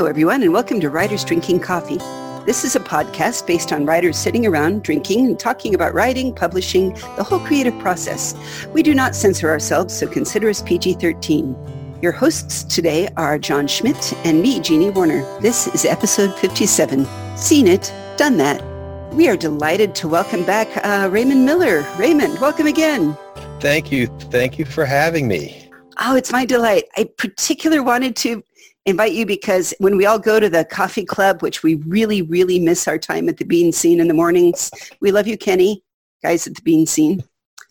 Hello, 0.00 0.08
everyone, 0.08 0.42
and 0.42 0.54
welcome 0.54 0.80
to 0.80 0.88
Writers 0.88 1.22
Drinking 1.26 1.60
Coffee. 1.60 1.98
This 2.46 2.64
is 2.64 2.74
a 2.74 2.80
podcast 2.80 3.46
based 3.46 3.70
on 3.70 3.84
writers 3.84 4.16
sitting 4.16 4.46
around 4.46 4.82
drinking 4.82 5.26
and 5.26 5.38
talking 5.38 5.74
about 5.74 5.92
writing, 5.92 6.34
publishing, 6.34 6.94
the 7.16 7.22
whole 7.22 7.38
creative 7.40 7.78
process. 7.80 8.34
We 8.68 8.82
do 8.82 8.94
not 8.94 9.14
censor 9.14 9.50
ourselves, 9.50 9.92
so 9.92 10.06
consider 10.06 10.48
us 10.48 10.62
PG-13. 10.62 12.02
Your 12.02 12.12
hosts 12.12 12.64
today 12.64 13.10
are 13.18 13.38
John 13.38 13.66
Schmidt 13.66 14.14
and 14.24 14.40
me, 14.40 14.58
Jeannie 14.60 14.88
Warner. 14.88 15.20
This 15.42 15.66
is 15.66 15.84
episode 15.84 16.34
57. 16.38 17.06
Scene 17.36 17.68
it, 17.68 17.92
done 18.16 18.38
that. 18.38 18.64
We 19.12 19.28
are 19.28 19.36
delighted 19.36 19.94
to 19.96 20.08
welcome 20.08 20.46
back 20.46 20.68
uh, 20.82 21.10
Raymond 21.12 21.44
Miller. 21.44 21.84
Raymond, 21.98 22.40
welcome 22.40 22.66
again. 22.66 23.18
Thank 23.60 23.92
you. 23.92 24.06
Thank 24.30 24.58
you 24.58 24.64
for 24.64 24.86
having 24.86 25.28
me. 25.28 25.70
Oh, 26.02 26.16
it's 26.16 26.32
my 26.32 26.46
delight. 26.46 26.84
I 26.96 27.04
particularly 27.18 27.80
wanted 27.80 28.16
to 28.16 28.42
invite 28.86 29.12
you 29.12 29.26
because 29.26 29.74
when 29.78 29.96
we 29.96 30.06
all 30.06 30.18
go 30.18 30.40
to 30.40 30.48
the 30.48 30.64
coffee 30.64 31.04
club, 31.04 31.42
which 31.42 31.62
we 31.62 31.76
really, 31.76 32.22
really 32.22 32.58
miss 32.58 32.88
our 32.88 32.98
time 32.98 33.28
at 33.28 33.36
the 33.36 33.44
bean 33.44 33.72
scene 33.72 34.00
in 34.00 34.08
the 34.08 34.14
mornings, 34.14 34.70
we 35.00 35.12
love 35.12 35.26
you, 35.26 35.36
Kenny, 35.36 35.82
guys 36.22 36.46
at 36.46 36.54
the 36.54 36.62
bean 36.62 36.86
scene. 36.86 37.22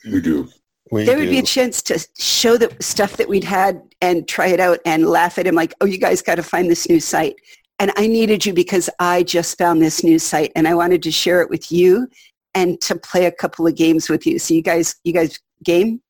We 0.06 0.22
do. 0.22 0.50
We 0.92 1.04
there 1.04 1.16
do. 1.16 1.24
would 1.24 1.30
be 1.30 1.40
a 1.40 1.44
chance 1.44 1.82
to 1.84 2.06
show 2.18 2.58
the 2.58 2.76
stuff 2.80 3.18
that 3.18 3.28
we'd 3.28 3.44
had 3.44 3.82
and 4.02 4.28
try 4.28 4.48
it 4.48 4.60
out 4.60 4.80
and 4.86 5.08
laugh 5.08 5.38
at 5.38 5.46
him 5.46 5.56
like, 5.56 5.74
oh, 5.82 5.86
you 5.86 5.98
guys 5.98 6.22
got 6.22 6.36
to 6.36 6.44
find 6.44 6.70
this 6.70 6.90
new 6.90 7.00
site. 7.00 7.36
And 7.80 7.92
I 7.96 8.08
needed 8.08 8.46
you 8.46 8.54
because 8.54 8.90
I 9.00 9.24
just 9.24 9.58
found 9.58 9.82
this 9.82 10.04
new 10.04 10.20
site 10.20 10.52
and 10.56 10.68
I 10.68 10.74
wanted 10.74 11.04
to 11.04 11.12
share 11.12 11.42
it 11.42 11.50
with 11.50 11.72
you 11.72 12.08
and 12.54 12.80
to 12.82 12.96
play 12.96 13.26
a 13.26 13.32
couple 13.32 13.68
of 13.68 13.76
games 13.76 14.10
with 14.10 14.26
you. 14.26 14.40
So 14.40 14.54
you 14.54 14.62
guys, 14.62 14.96
you 15.04 15.14
guys 15.14 15.40
game? 15.64 16.02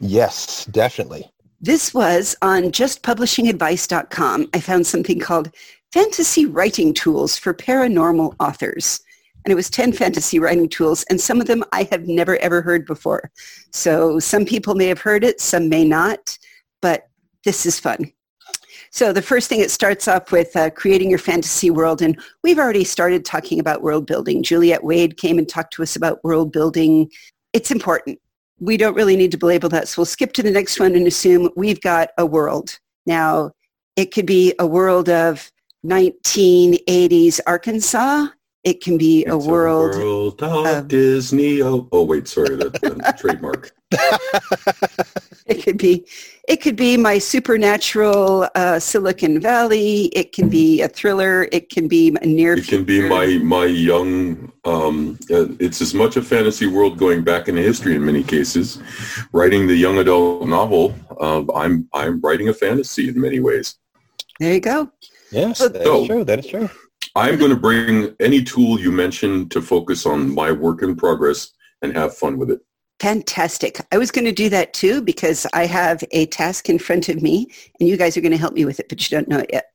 yes, 0.00 0.64
definitely. 0.66 1.30
This 1.64 1.94
was 1.94 2.36
on 2.42 2.64
justpublishingadvice.com. 2.64 4.50
I 4.52 4.60
found 4.60 4.86
something 4.86 5.18
called 5.18 5.50
Fantasy 5.94 6.44
Writing 6.44 6.92
Tools 6.92 7.38
for 7.38 7.54
Paranormal 7.54 8.34
Authors. 8.38 9.00
And 9.42 9.50
it 9.50 9.54
was 9.54 9.70
10 9.70 9.94
fantasy 9.94 10.38
writing 10.38 10.68
tools, 10.68 11.04
and 11.04 11.18
some 11.18 11.40
of 11.40 11.46
them 11.46 11.64
I 11.72 11.88
have 11.90 12.06
never, 12.06 12.36
ever 12.36 12.60
heard 12.60 12.84
before. 12.84 13.30
So 13.72 14.18
some 14.18 14.44
people 14.44 14.74
may 14.74 14.88
have 14.88 15.00
heard 15.00 15.24
it, 15.24 15.40
some 15.40 15.70
may 15.70 15.86
not, 15.86 16.38
but 16.82 17.08
this 17.46 17.64
is 17.64 17.80
fun. 17.80 18.12
So 18.90 19.14
the 19.14 19.22
first 19.22 19.48
thing 19.48 19.60
it 19.60 19.70
starts 19.70 20.06
off 20.06 20.32
with 20.32 20.54
uh, 20.56 20.68
creating 20.68 21.08
your 21.08 21.18
fantasy 21.18 21.70
world, 21.70 22.02
and 22.02 22.20
we've 22.42 22.58
already 22.58 22.84
started 22.84 23.24
talking 23.24 23.58
about 23.58 23.80
world 23.80 24.06
building. 24.06 24.42
Juliet 24.42 24.84
Wade 24.84 25.16
came 25.16 25.38
and 25.38 25.48
talked 25.48 25.72
to 25.74 25.82
us 25.82 25.96
about 25.96 26.22
world 26.24 26.52
building. 26.52 27.10
It's 27.54 27.70
important 27.70 28.18
we 28.60 28.76
don't 28.76 28.94
really 28.94 29.16
need 29.16 29.30
to 29.32 29.36
belabel 29.38 29.68
that. 29.70 29.88
So 29.88 30.00
we'll 30.00 30.06
skip 30.06 30.32
to 30.34 30.42
the 30.42 30.50
next 30.50 30.78
one 30.80 30.94
and 30.94 31.06
assume 31.06 31.50
we've 31.56 31.80
got 31.80 32.10
a 32.18 32.24
world. 32.26 32.78
Now, 33.06 33.52
it 33.96 34.06
could 34.12 34.26
be 34.26 34.54
a 34.58 34.66
world 34.66 35.08
of 35.08 35.50
1980s 35.84 37.40
Arkansas. 37.46 38.28
It 38.64 38.82
can 38.82 38.96
be 38.96 39.24
a 39.26 39.36
It's 39.36 39.46
world. 39.46 39.94
world 39.96 40.42
of 40.42 40.66
of- 40.66 40.88
Disney. 40.88 41.60
Oh, 41.62 41.86
oh, 41.92 42.04
wait, 42.04 42.26
sorry, 42.28 42.56
that's 42.56 42.82
a 42.82 43.12
trademark. 43.18 43.72
It 45.46 45.62
could 45.62 45.76
be. 45.76 46.06
It 46.46 46.60
could 46.60 46.76
be 46.76 46.98
my 46.98 47.18
supernatural 47.18 48.48
uh, 48.54 48.78
Silicon 48.78 49.40
Valley. 49.40 50.06
It 50.06 50.32
can 50.32 50.50
be 50.50 50.82
a 50.82 50.88
thriller. 50.88 51.48
It 51.52 51.70
can 51.70 51.88
be 51.88 52.14
a 52.20 52.26
near. 52.26 52.54
It 52.54 52.68
can 52.68 52.84
be 52.84 53.00
my 53.08 53.26
my 53.38 53.64
young. 53.64 54.52
Um, 54.66 55.18
uh, 55.30 55.46
it's 55.58 55.80
as 55.80 55.94
much 55.94 56.16
a 56.16 56.22
fantasy 56.22 56.66
world 56.66 56.98
going 56.98 57.24
back 57.24 57.48
into 57.48 57.62
history 57.62 57.94
in 57.96 58.04
many 58.04 58.22
cases. 58.22 58.78
Writing 59.32 59.66
the 59.66 59.74
young 59.74 59.98
adult 59.98 60.46
novel, 60.46 60.94
uh, 61.18 61.44
I'm 61.54 61.88
I'm 61.94 62.20
writing 62.20 62.50
a 62.50 62.54
fantasy 62.54 63.08
in 63.08 63.18
many 63.18 63.40
ways. 63.40 63.76
There 64.38 64.52
you 64.52 64.60
go. 64.60 64.90
Yes, 65.30 65.58
So- 65.58 65.68
that 65.68 65.80
is 65.80 65.86
So- 65.86 66.06
true. 66.06 66.24
That 66.24 66.38
is 66.40 66.46
true. 66.46 66.68
I'm 67.16 67.38
going 67.38 67.50
to 67.50 67.56
bring 67.56 68.14
any 68.18 68.42
tool 68.42 68.80
you 68.80 68.90
mentioned 68.90 69.50
to 69.52 69.62
focus 69.62 70.04
on 70.04 70.34
my 70.34 70.50
work 70.50 70.82
in 70.82 70.96
progress 70.96 71.52
and 71.80 71.94
have 71.96 72.16
fun 72.16 72.38
with 72.38 72.50
it. 72.50 72.60
Fantastic. 73.00 73.80
I 73.92 73.98
was 73.98 74.10
going 74.10 74.24
to 74.24 74.32
do 74.32 74.48
that 74.50 74.72
too 74.72 75.02
because 75.02 75.46
I 75.52 75.66
have 75.66 76.02
a 76.12 76.26
task 76.26 76.68
in 76.68 76.78
front 76.78 77.08
of 77.08 77.22
me 77.22 77.48
and 77.78 77.88
you 77.88 77.96
guys 77.96 78.16
are 78.16 78.20
going 78.20 78.32
to 78.32 78.38
help 78.38 78.54
me 78.54 78.64
with 78.64 78.80
it, 78.80 78.88
but 78.88 79.02
you 79.02 79.16
don't 79.16 79.28
know 79.28 79.40
it 79.40 79.50
yet. 79.52 79.66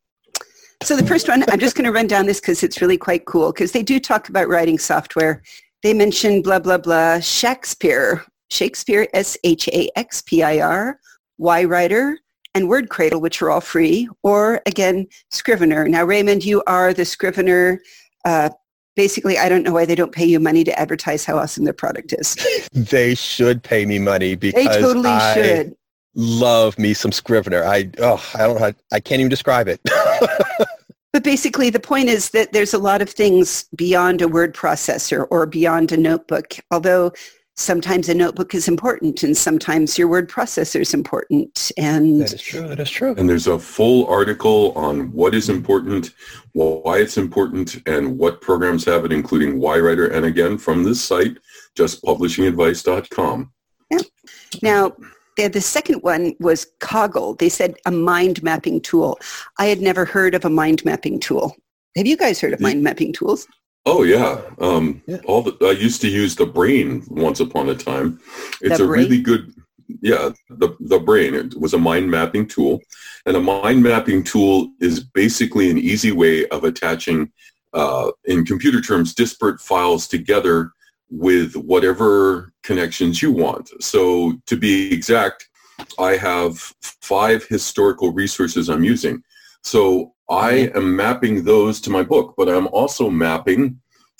So 0.81 0.95
the 0.95 1.05
first 1.05 1.27
one, 1.27 1.43
I'm 1.49 1.59
just 1.59 1.75
going 1.75 1.85
to 1.85 1.91
run 1.91 2.07
down 2.07 2.25
this 2.25 2.39
because 2.39 2.63
it's 2.63 2.79
really 2.79 2.97
quite 2.97 3.25
cool 3.25 3.51
because 3.51 3.73
they 3.73 3.83
do 3.83 3.99
talk 3.99 4.29
about 4.29 4.47
writing 4.47 4.79
software. 4.79 5.43
They 5.83 5.93
mention 5.93 6.41
blah, 6.41 6.59
blah, 6.59 6.77
blah, 6.77 7.19
Shakespeare, 7.19 8.25
Shaxpir, 8.49 9.07
S-H-A-X-P-I-R, 9.13 10.99
Y-Writer, 11.37 12.19
and 12.55 12.67
Word 12.67 12.89
Cradle, 12.89 13.21
which 13.21 13.41
are 13.41 13.51
all 13.51 13.61
free, 13.61 14.09
or 14.23 14.61
again, 14.65 15.07
Scrivener. 15.29 15.87
Now, 15.87 16.03
Raymond, 16.03 16.43
you 16.43 16.63
are 16.65 16.93
the 16.93 17.05
Scrivener 17.05 17.81
uh, 18.25 18.49
basically, 18.99 19.37
I 19.37 19.47
don't 19.47 19.63
know 19.63 19.71
why 19.71 19.85
they 19.85 19.95
don't 19.95 20.11
pay 20.11 20.25
you 20.25 20.41
money 20.41 20.65
to 20.65 20.77
advertise 20.77 21.23
how 21.23 21.37
awesome 21.37 21.63
their 21.63 21.71
product 21.73 22.11
is. 22.11 22.35
They 22.73 23.15
should 23.15 23.63
pay 23.63 23.85
me 23.85 23.97
money 23.97 24.35
because 24.35 24.61
They 24.61 24.81
totally 24.81 25.09
I 25.09 25.33
should. 25.33 25.75
love 26.15 26.77
me 26.77 26.93
some 26.93 27.13
Scrivener. 27.13 27.63
I 27.63 27.89
oh, 27.99 28.21
I 28.35 28.39
don't 28.39 28.55
know. 28.59 28.65
How, 28.65 28.73
I 28.91 28.99
can't 28.99 29.21
even 29.21 29.29
describe 29.29 29.69
it. 29.69 29.79
But 31.11 31.23
basically, 31.23 31.71
the 31.71 31.79
point 31.79 32.07
is 32.07 32.29
that 32.31 32.53
there's 32.53 32.71
a 32.71 32.77
lot 32.77 33.01
of 33.01 33.09
things 33.09 33.65
beyond 33.75 34.21
a 34.21 34.27
word 34.27 34.53
processor 34.53 35.25
or 35.31 35.47
beyond 35.47 35.91
a 35.91 35.97
notebook, 35.97 36.57
although 36.69 37.11
sometimes 37.59 38.07
a 38.07 38.13
notebook 38.13 38.55
is 38.55 38.67
important 38.67 39.21
and 39.21 39.35
sometimes 39.35 39.97
your 39.97 40.07
word 40.07 40.29
processor 40.29 40.79
is 40.79 40.93
important. 40.93 41.71
And 41.77 42.21
that 42.21 42.33
is 42.33 42.41
true. 42.41 42.67
That 42.67 42.79
is 42.79 42.89
true. 42.89 43.13
And 43.17 43.29
there's 43.29 43.47
a 43.47 43.59
full 43.59 44.07
article 44.07 44.71
on 44.75 45.11
what 45.11 45.35
is 45.35 45.49
important, 45.49 46.11
why 46.53 46.99
it's 46.99 47.17
important, 47.17 47.85
and 47.85 48.17
what 48.17 48.41
programs 48.41 48.85
have 48.85 49.03
it, 49.03 49.11
including 49.11 49.59
YWriter. 49.59 50.11
And 50.13 50.25
again, 50.25 50.57
from 50.57 50.83
this 50.83 51.01
site, 51.01 51.37
justpublishingadvice.com. 51.75 53.51
yeah. 53.91 53.99
now, 54.63 54.95
the, 55.35 55.47
the 55.47 55.61
second 55.61 56.01
one 56.01 56.35
was 56.39 56.67
Coggle. 56.79 57.37
They 57.37 57.49
said 57.49 57.75
a 57.85 57.91
mind 57.91 58.41
mapping 58.41 58.81
tool. 58.81 59.19
I 59.57 59.65
had 59.65 59.81
never 59.81 60.05
heard 60.05 60.33
of 60.33 60.45
a 60.45 60.49
mind 60.49 60.83
mapping 60.85 61.19
tool. 61.19 61.55
Have 61.97 62.07
you 62.07 62.15
guys 62.15 62.39
heard 62.39 62.53
of 62.53 62.61
mind 62.61 62.83
mapping 62.83 63.11
tools? 63.13 63.47
Oh 63.85 64.03
yeah, 64.03 64.41
um, 64.59 65.01
Yeah. 65.07 65.17
all 65.25 65.41
the, 65.41 65.55
I 65.65 65.71
used 65.71 66.01
to 66.01 66.09
use 66.09 66.35
the 66.35 66.45
brain 66.45 67.03
once 67.09 67.39
upon 67.39 67.69
a 67.69 67.75
time. 67.75 68.19
It's 68.61 68.77
The 68.77 68.83
a 68.83 68.87
really 68.87 69.21
good, 69.21 69.53
yeah, 70.01 70.31
the 70.49 70.75
the 70.79 70.99
brain. 70.99 71.33
It 71.33 71.59
was 71.59 71.73
a 71.73 71.77
mind 71.77 72.11
mapping 72.11 72.47
tool, 72.47 72.81
and 73.25 73.35
a 73.35 73.41
mind 73.41 73.81
mapping 73.81 74.23
tool 74.23 74.71
is 74.79 74.99
basically 74.99 75.71
an 75.71 75.77
easy 75.77 76.11
way 76.11 76.45
of 76.49 76.63
attaching, 76.63 77.31
uh, 77.73 78.11
in 78.25 78.45
computer 78.45 78.81
terms, 78.81 79.13
disparate 79.15 79.59
files 79.61 80.07
together 80.07 80.71
with 81.09 81.55
whatever 81.55 82.53
connections 82.63 83.21
you 83.21 83.31
want. 83.31 83.71
So 83.81 84.33
to 84.45 84.55
be 84.55 84.93
exact, 84.93 85.47
I 85.97 86.17
have 86.17 86.59
five 86.81 87.45
historical 87.47 88.11
resources 88.11 88.69
I'm 88.69 88.83
using. 88.83 89.23
So 89.63 90.13
I 90.29 90.71
am 90.75 90.95
mapping 90.95 91.43
those 91.43 91.81
to 91.81 91.89
my 91.89 92.03
book, 92.03 92.35
but 92.37 92.49
I'm 92.49 92.67
also 92.67 93.09
mapping 93.09 93.79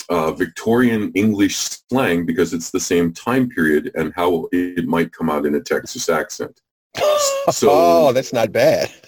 uh, 0.10 0.32
Victorian 0.32 1.12
English 1.14 1.56
slang 1.58 2.26
because 2.26 2.54
it's 2.54 2.72
the 2.72 2.80
same 2.80 3.14
time 3.14 3.50
period 3.50 3.92
and 3.96 4.12
how 4.16 4.48
it 4.52 4.88
might 4.88 5.12
come 5.14 5.30
out 5.30 5.46
in 5.46 5.56
a 5.56 5.62
Texas 5.62 6.10
accent. 6.10 6.60
So- 7.52 7.70
oh, 7.72 8.14
that's 8.14 8.32
not 8.34 8.52
bad. 8.52 8.92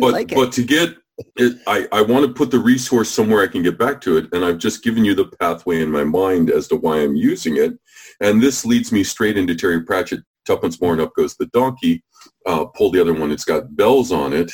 But 0.00 0.12
like 0.12 0.34
but 0.34 0.50
to 0.52 0.62
get 0.62 0.96
it, 1.36 1.58
I, 1.66 1.86
I 1.92 2.00
want 2.02 2.26
to 2.26 2.32
put 2.32 2.50
the 2.50 2.58
resource 2.58 3.10
somewhere 3.10 3.42
I 3.42 3.46
can 3.48 3.62
get 3.62 3.78
back 3.78 4.00
to 4.02 4.16
it, 4.16 4.32
and 4.32 4.44
I've 4.44 4.58
just 4.58 4.82
given 4.82 5.04
you 5.04 5.14
the 5.14 5.26
pathway 5.40 5.82
in 5.82 5.90
my 5.90 6.04
mind 6.04 6.48
as 6.50 6.68
to 6.68 6.76
why 6.76 6.98
I'm 7.02 7.16
using 7.16 7.58
it, 7.58 7.72
and 8.20 8.42
this 8.42 8.64
leads 8.64 8.92
me 8.92 9.04
straight 9.04 9.36
into 9.36 9.54
Terry 9.54 9.82
Pratchett. 9.84 10.20
Tuppence 10.46 10.80
more 10.80 10.92
and 10.92 11.02
up 11.02 11.14
goes 11.14 11.36
the 11.36 11.46
donkey. 11.46 12.02
Uh, 12.46 12.64
pull 12.64 12.90
the 12.90 13.00
other 13.00 13.12
one; 13.14 13.30
it's 13.30 13.44
got 13.44 13.76
bells 13.76 14.10
on 14.10 14.32
it, 14.32 14.50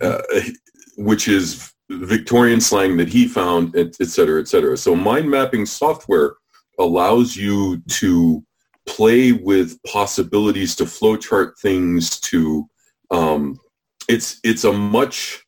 uh, 0.00 0.22
which 0.96 1.28
is 1.28 1.72
Victorian 1.90 2.60
slang 2.60 2.96
that 2.96 3.08
he 3.08 3.28
found, 3.28 3.76
et, 3.76 3.94
et 4.00 4.08
cetera, 4.08 4.40
et 4.40 4.48
cetera. 4.48 4.76
So 4.76 4.94
mind 4.94 5.30
mapping 5.30 5.66
software 5.66 6.34
allows 6.78 7.36
you 7.36 7.80
to 7.88 8.44
play 8.86 9.32
with 9.32 9.82
possibilities 9.82 10.76
to 10.76 10.84
flowchart 10.84 11.58
things 11.58 12.20
to 12.20 12.68
um, 13.10 13.58
it's 14.08 14.38
it's 14.44 14.64
a 14.64 14.72
much 14.72 15.44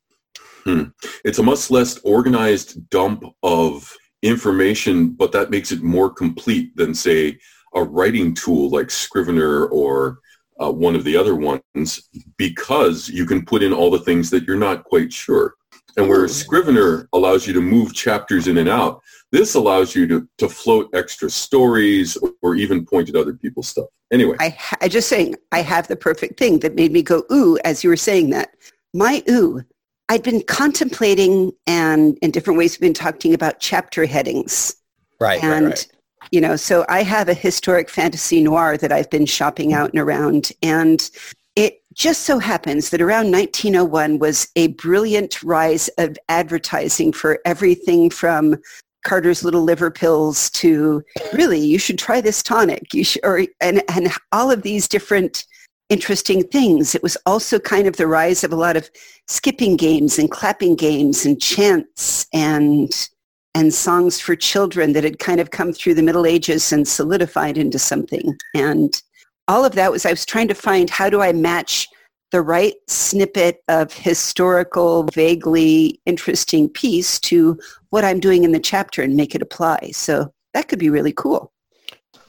hmm, 0.64 0.84
it's 1.24 1.38
a 1.38 1.42
much 1.42 1.70
less 1.70 1.98
organized 1.98 2.88
dump 2.90 3.24
of 3.42 3.92
information 4.22 5.10
but 5.10 5.30
that 5.30 5.50
makes 5.50 5.70
it 5.70 5.82
more 5.82 6.10
complete 6.10 6.74
than 6.76 6.92
say 6.92 7.38
a 7.74 7.82
writing 7.82 8.34
tool 8.34 8.68
like 8.70 8.90
scrivener 8.90 9.66
or 9.66 10.18
uh, 10.62 10.70
one 10.70 10.94
of 10.94 11.04
the 11.04 11.16
other 11.16 11.34
ones 11.34 12.08
because 12.36 13.08
you 13.08 13.26
can 13.26 13.44
put 13.44 13.62
in 13.62 13.72
all 13.72 13.90
the 13.90 13.98
things 13.98 14.30
that 14.30 14.44
you're 14.44 14.56
not 14.56 14.84
quite 14.84 15.12
sure 15.12 15.54
and 15.96 16.08
whereas 16.08 16.34
scrivener 16.34 17.08
allows 17.12 17.46
you 17.46 17.52
to 17.52 17.60
move 17.60 17.94
chapters 17.94 18.46
in 18.48 18.58
and 18.58 18.68
out 18.68 19.00
this 19.30 19.54
allows 19.54 19.94
you 19.94 20.06
to, 20.06 20.28
to 20.38 20.48
float 20.48 20.88
extra 20.94 21.28
stories 21.28 22.16
or, 22.16 22.32
or 22.42 22.54
even 22.54 22.84
point 22.84 23.08
at 23.08 23.16
other 23.16 23.34
people's 23.34 23.68
stuff 23.68 23.86
anyway 24.12 24.36
I, 24.40 24.56
I 24.80 24.88
just 24.88 25.08
saying, 25.08 25.34
I 25.52 25.62
have 25.62 25.88
the 25.88 25.96
perfect 25.96 26.38
thing 26.38 26.60
that 26.60 26.74
made 26.74 26.92
me 26.92 27.02
go 27.02 27.24
ooh 27.32 27.58
as 27.64 27.82
you 27.82 27.90
were 27.90 27.96
saying 27.96 28.30
that. 28.30 28.50
My 28.94 29.22
ooh 29.28 29.62
I'd 30.08 30.22
been 30.22 30.42
contemplating 30.42 31.52
and 31.66 32.18
in 32.22 32.30
different 32.30 32.58
ways 32.58 32.74
we've 32.74 32.80
been 32.80 32.94
talking 32.94 33.34
about 33.34 33.60
chapter 33.60 34.06
headings. 34.06 34.74
Right, 35.20 35.42
and 35.42 35.66
right, 35.66 35.70
right. 35.70 35.86
You 36.30 36.40
know, 36.40 36.56
so 36.56 36.84
I 36.88 37.02
have 37.02 37.28
a 37.28 37.34
historic 37.34 37.88
fantasy 37.88 38.42
noir 38.42 38.76
that 38.76 38.92
I've 38.92 39.10
been 39.10 39.26
shopping 39.26 39.72
out 39.72 39.90
and 39.90 40.00
around 40.00 40.52
and 40.62 41.10
it 41.56 41.82
just 41.92 42.22
so 42.22 42.38
happens 42.38 42.90
that 42.90 43.02
around 43.02 43.32
1901 43.32 44.20
was 44.20 44.48
a 44.54 44.68
brilliant 44.68 45.42
rise 45.42 45.88
of 45.98 46.16
advertising 46.28 47.12
for 47.12 47.40
everything 47.44 48.10
from 48.10 48.56
Carter's 49.04 49.42
little 49.42 49.64
liver 49.64 49.90
pills 49.90 50.50
to 50.50 51.02
really 51.32 51.58
you 51.58 51.78
should 51.78 51.98
try 51.98 52.20
this 52.20 52.44
tonic. 52.44 52.94
You 52.94 53.02
should, 53.02 53.24
or 53.24 53.44
and 53.60 53.82
and 53.88 54.12
all 54.30 54.52
of 54.52 54.62
these 54.62 54.86
different 54.86 55.46
interesting 55.88 56.44
things. 56.44 56.94
It 56.94 57.02
was 57.02 57.16
also 57.26 57.58
kind 57.58 57.86
of 57.88 57.96
the 57.96 58.06
rise 58.06 58.44
of 58.44 58.52
a 58.52 58.56
lot 58.56 58.76
of 58.76 58.90
skipping 59.26 59.76
games 59.76 60.18
and 60.18 60.30
clapping 60.30 60.76
games 60.76 61.24
and 61.24 61.40
chants 61.40 62.26
and 62.32 63.08
and 63.54 63.72
songs 63.72 64.20
for 64.20 64.36
children 64.36 64.92
that 64.92 65.04
had 65.04 65.18
kind 65.18 65.40
of 65.40 65.50
come 65.50 65.72
through 65.72 65.94
the 65.94 66.02
Middle 66.02 66.26
Ages 66.26 66.72
and 66.72 66.86
solidified 66.86 67.58
into 67.58 67.78
something. 67.78 68.36
And 68.54 69.00
all 69.48 69.64
of 69.64 69.74
that 69.74 69.90
was 69.90 70.04
I 70.04 70.10
was 70.10 70.26
trying 70.26 70.48
to 70.48 70.54
find 70.54 70.90
how 70.90 71.08
do 71.08 71.20
I 71.20 71.32
match 71.32 71.88
the 72.30 72.42
right 72.42 72.74
snippet 72.86 73.62
of 73.68 73.92
historical, 73.92 75.04
vaguely 75.14 76.00
interesting 76.04 76.68
piece 76.68 77.18
to 77.20 77.58
what 77.90 78.04
I'm 78.04 78.20
doing 78.20 78.44
in 78.44 78.52
the 78.52 78.60
chapter 78.60 79.02
and 79.02 79.16
make 79.16 79.34
it 79.34 79.42
apply. 79.42 79.90
So 79.92 80.32
that 80.52 80.68
could 80.68 80.78
be 80.78 80.90
really 80.90 81.12
cool. 81.12 81.52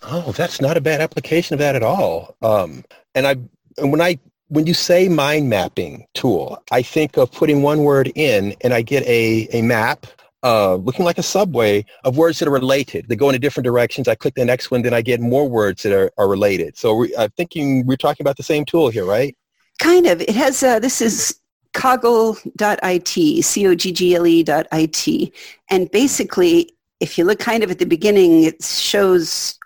Oh, 0.04 0.32
that's 0.32 0.62
not 0.62 0.78
a 0.78 0.82
bad 0.82 1.02
application 1.02 1.54
of 1.54 1.60
that 1.60 1.76
at 1.76 1.84
all. 1.84 2.36
Um, 2.42 2.86
and 3.14 3.28
I, 3.28 3.36
and 3.78 3.92
when 3.92 4.00
I, 4.00 4.18
when 4.48 4.66
you 4.66 4.74
say 4.74 5.10
mind 5.10 5.50
mapping 5.50 6.06
tool, 6.14 6.64
I 6.72 6.82
think 6.82 7.18
of 7.18 7.32
putting 7.32 7.62
one 7.62 7.84
word 7.84 8.12
in 8.16 8.56
and 8.62 8.74
I 8.74 8.82
get 8.82 9.06
a, 9.06 9.48
a 9.52 9.62
map 9.62 10.08
uh, 10.44 10.76
looking 10.76 11.06
like 11.06 11.18
a 11.18 11.24
subway 11.24 11.86
of 12.04 12.18
words 12.18 12.40
that 12.40 12.48
are 12.48 12.52
related. 12.52 13.08
They 13.10 13.16
go 13.16 13.30
in 13.30 13.40
different 13.42 13.66
directions. 13.66 14.08
I 14.08 14.16
click 14.16 14.36
the 14.36 14.46
next 14.46 14.72
one, 14.72 14.82
then 14.82 14.94
I 14.94 15.02
get 15.02 15.20
more 15.20 15.48
words 15.50 15.84
that 15.84 15.94
are, 15.94 16.12
are 16.18 16.28
related. 16.28 16.78
So 16.78 16.96
we, 16.96 17.16
I'm 17.18 17.30
thinking 17.32 17.86
we're 17.86 17.98
talking 17.98 18.24
about 18.24 18.38
the 18.38 18.44
same 18.44 18.66
tool 18.66 18.90
here, 18.90 19.06
right? 19.06 19.36
Kind 19.80 20.08
of. 20.08 20.22
It 20.22 20.32
has, 20.36 20.64
uh, 20.64 20.80
this 20.80 21.02
is 21.02 21.40
coggle.it, 21.74 23.46
C-O-G-G-L-E 23.46 24.44
dot 24.44 24.68
I-T. 24.72 25.34
And 25.70 25.92
basically, 25.92 26.76
if 27.00 27.18
you 27.18 27.24
look 27.24 27.40
kind 27.40 27.64
of 27.64 27.72
at 27.72 27.80
the 27.80 27.86
beginning, 27.86 28.44
it 28.44 28.64
shows 28.64 29.58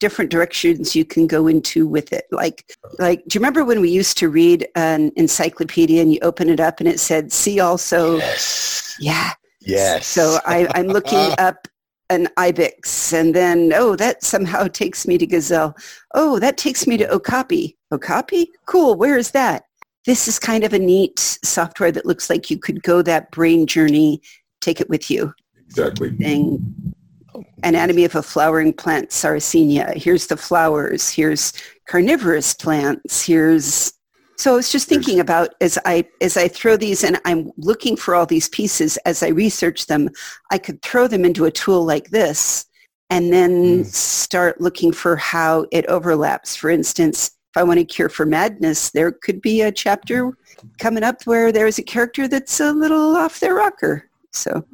different 0.00 0.30
directions 0.30 0.94
you 0.94 1.04
can 1.04 1.26
go 1.26 1.48
into 1.48 1.86
with 1.86 2.12
it. 2.12 2.24
Like, 2.30 2.64
like, 2.98 3.24
do 3.26 3.36
you 3.36 3.40
remember 3.40 3.64
when 3.64 3.80
we 3.80 3.90
used 3.90 4.16
to 4.18 4.28
read 4.28 4.68
an 4.76 5.10
encyclopedia 5.16 6.00
and 6.00 6.12
you 6.12 6.20
open 6.22 6.48
it 6.48 6.60
up 6.60 6.78
and 6.80 6.88
it 6.88 7.00
said, 7.00 7.32
see 7.32 7.60
also, 7.60 8.18
Yes. 8.18 8.96
yeah. 9.00 9.32
Yes. 9.60 10.06
So 10.06 10.38
I, 10.46 10.68
I'm 10.74 10.86
looking 10.86 11.32
up 11.38 11.68
an 12.10 12.28
ibex 12.36 13.12
and 13.12 13.34
then, 13.34 13.72
oh, 13.74 13.96
that 13.96 14.22
somehow 14.22 14.66
takes 14.72 15.06
me 15.06 15.18
to 15.18 15.26
gazelle. 15.26 15.76
Oh, 16.14 16.38
that 16.38 16.56
takes 16.56 16.86
me 16.86 16.96
to 16.96 17.08
Okapi. 17.10 17.76
Okapi? 17.92 18.50
Cool. 18.66 18.94
Where 18.94 19.18
is 19.18 19.30
that? 19.32 19.64
This 20.06 20.26
is 20.26 20.38
kind 20.38 20.64
of 20.64 20.72
a 20.72 20.78
neat 20.78 21.18
software 21.44 21.92
that 21.92 22.06
looks 22.06 22.30
like 22.30 22.50
you 22.50 22.58
could 22.58 22.82
go 22.82 23.02
that 23.02 23.30
brain 23.30 23.66
journey, 23.66 24.22
take 24.60 24.80
it 24.80 24.88
with 24.88 25.10
you. 25.10 25.34
Exactly. 25.66 26.10
Thing. 26.16 26.94
Anatomy 27.62 28.04
of 28.04 28.14
a 28.14 28.22
flowering 28.22 28.72
plant, 28.72 29.10
Sarracenia. 29.10 29.94
Here's 29.94 30.28
the 30.28 30.36
flowers. 30.36 31.10
Here's 31.10 31.52
carnivorous 31.86 32.54
plants. 32.54 33.24
Here's 33.24 33.92
so 34.38 34.52
I 34.52 34.56
was 34.56 34.70
just 34.70 34.88
thinking 34.88 35.18
about 35.18 35.54
as 35.60 35.78
I 35.84 36.06
as 36.20 36.36
I 36.36 36.46
throw 36.46 36.76
these 36.76 37.02
and 37.02 37.20
I'm 37.24 37.50
looking 37.56 37.96
for 37.96 38.14
all 38.14 38.24
these 38.24 38.48
pieces 38.48 38.96
as 38.98 39.22
I 39.22 39.28
research 39.28 39.86
them, 39.86 40.08
I 40.52 40.58
could 40.58 40.80
throw 40.82 41.08
them 41.08 41.24
into 41.24 41.44
a 41.44 41.50
tool 41.50 41.84
like 41.84 42.10
this 42.10 42.64
and 43.10 43.32
then 43.32 43.84
Mm. 43.84 43.86
start 43.86 44.60
looking 44.60 44.92
for 44.92 45.16
how 45.16 45.66
it 45.72 45.86
overlaps. 45.86 46.54
For 46.54 46.70
instance, 46.70 47.32
if 47.52 47.56
I 47.56 47.64
want 47.64 47.80
a 47.80 47.84
cure 47.84 48.08
for 48.08 48.26
madness, 48.26 48.90
there 48.90 49.10
could 49.10 49.40
be 49.40 49.62
a 49.62 49.72
chapter 49.72 50.32
coming 50.78 51.02
up 51.02 51.22
where 51.24 51.50
there's 51.50 51.78
a 51.78 51.82
character 51.82 52.28
that's 52.28 52.60
a 52.60 52.72
little 52.72 53.16
off 53.16 53.40
their 53.40 53.54
rocker. 53.54 54.08
So 54.32 54.64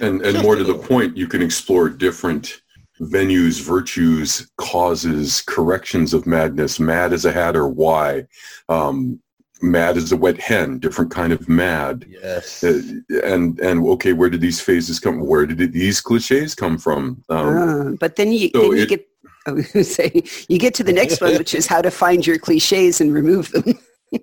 And, 0.00 0.22
and 0.22 0.42
more 0.42 0.56
to 0.56 0.64
the 0.64 0.74
point, 0.74 1.16
you 1.16 1.26
can 1.26 1.42
explore 1.42 1.90
different 1.90 2.62
venues, 3.00 3.60
virtues, 3.62 4.50
causes, 4.56 5.42
corrections 5.42 6.14
of 6.14 6.26
madness. 6.26 6.78
Mad 6.78 7.12
as 7.12 7.24
a 7.24 7.32
hatter, 7.32 7.66
why? 7.66 8.26
Um, 8.68 9.20
mad 9.62 9.96
as 9.96 10.12
a 10.12 10.16
wet 10.16 10.38
hen, 10.38 10.78
different 10.78 11.10
kind 11.10 11.32
of 11.32 11.48
mad. 11.48 12.06
Yes. 12.08 12.62
Uh, 12.62 12.80
and 13.24 13.58
and 13.60 13.86
okay, 13.88 14.12
where 14.12 14.30
did 14.30 14.40
these 14.40 14.60
phases 14.60 15.00
come? 15.00 15.20
Where 15.20 15.46
did 15.46 15.72
these 15.72 16.00
cliches 16.00 16.54
come 16.54 16.78
from? 16.78 17.22
Um, 17.28 17.56
uh, 17.56 17.96
but 17.98 18.16
then 18.16 18.32
you, 18.32 18.50
so 18.54 18.62
then 18.62 18.70
you 18.76 18.82
it- 18.82 18.88
get 18.88 19.08
I 19.46 19.52
was 19.52 19.70
gonna 19.72 19.84
say 19.84 20.22
you 20.48 20.58
get 20.58 20.74
to 20.74 20.84
the 20.84 20.92
next 20.92 21.20
one, 21.20 21.34
which 21.34 21.54
is 21.54 21.66
how 21.66 21.82
to 21.82 21.90
find 21.90 22.26
your 22.26 22.38
cliches 22.38 23.00
and 23.00 23.12
remove 23.12 23.50
them. 23.52 23.78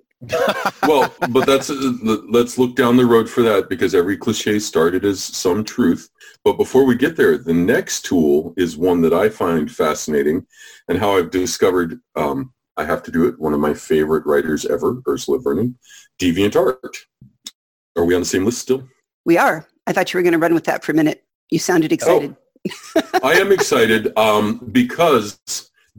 well, 0.83 1.13
but 1.29 1.45
that's 1.45 1.69
uh, 1.69 1.93
let's 2.29 2.57
look 2.57 2.75
down 2.75 2.97
the 2.97 3.05
road 3.05 3.29
for 3.29 3.41
that 3.41 3.69
because 3.69 3.95
every 3.95 4.17
cliche 4.17 4.59
started 4.59 5.05
as 5.05 5.23
some 5.23 5.63
truth. 5.63 6.09
But 6.43 6.57
before 6.57 6.85
we 6.85 6.95
get 6.95 7.15
there, 7.15 7.37
the 7.37 7.53
next 7.53 8.05
tool 8.05 8.53
is 8.57 8.77
one 8.77 9.01
that 9.01 9.13
I 9.13 9.29
find 9.29 9.71
fascinating, 9.71 10.45
and 10.87 10.97
how 10.97 11.17
I've 11.17 11.29
discovered 11.29 11.99
um, 12.15 12.53
I 12.77 12.85
have 12.85 13.03
to 13.03 13.11
do 13.11 13.27
it. 13.27 13.39
One 13.39 13.53
of 13.53 13.59
my 13.59 13.73
favorite 13.73 14.25
writers 14.25 14.65
ever, 14.65 15.01
Ursula 15.07 15.39
Vernon, 15.39 15.77
Deviant 16.19 16.55
Art. 16.55 16.97
Are 17.95 18.05
we 18.05 18.15
on 18.15 18.21
the 18.21 18.25
same 18.25 18.45
list 18.45 18.59
still? 18.59 18.87
We 19.25 19.37
are. 19.37 19.67
I 19.85 19.93
thought 19.93 20.13
you 20.13 20.17
were 20.17 20.23
going 20.23 20.33
to 20.33 20.39
run 20.39 20.53
with 20.53 20.63
that 20.65 20.83
for 20.83 20.93
a 20.93 20.95
minute. 20.95 21.23
You 21.49 21.59
sounded 21.59 21.91
excited. 21.91 22.35
I 23.23 23.33
am 23.33 23.51
excited 23.51 24.17
um, 24.17 24.69
because 24.71 25.39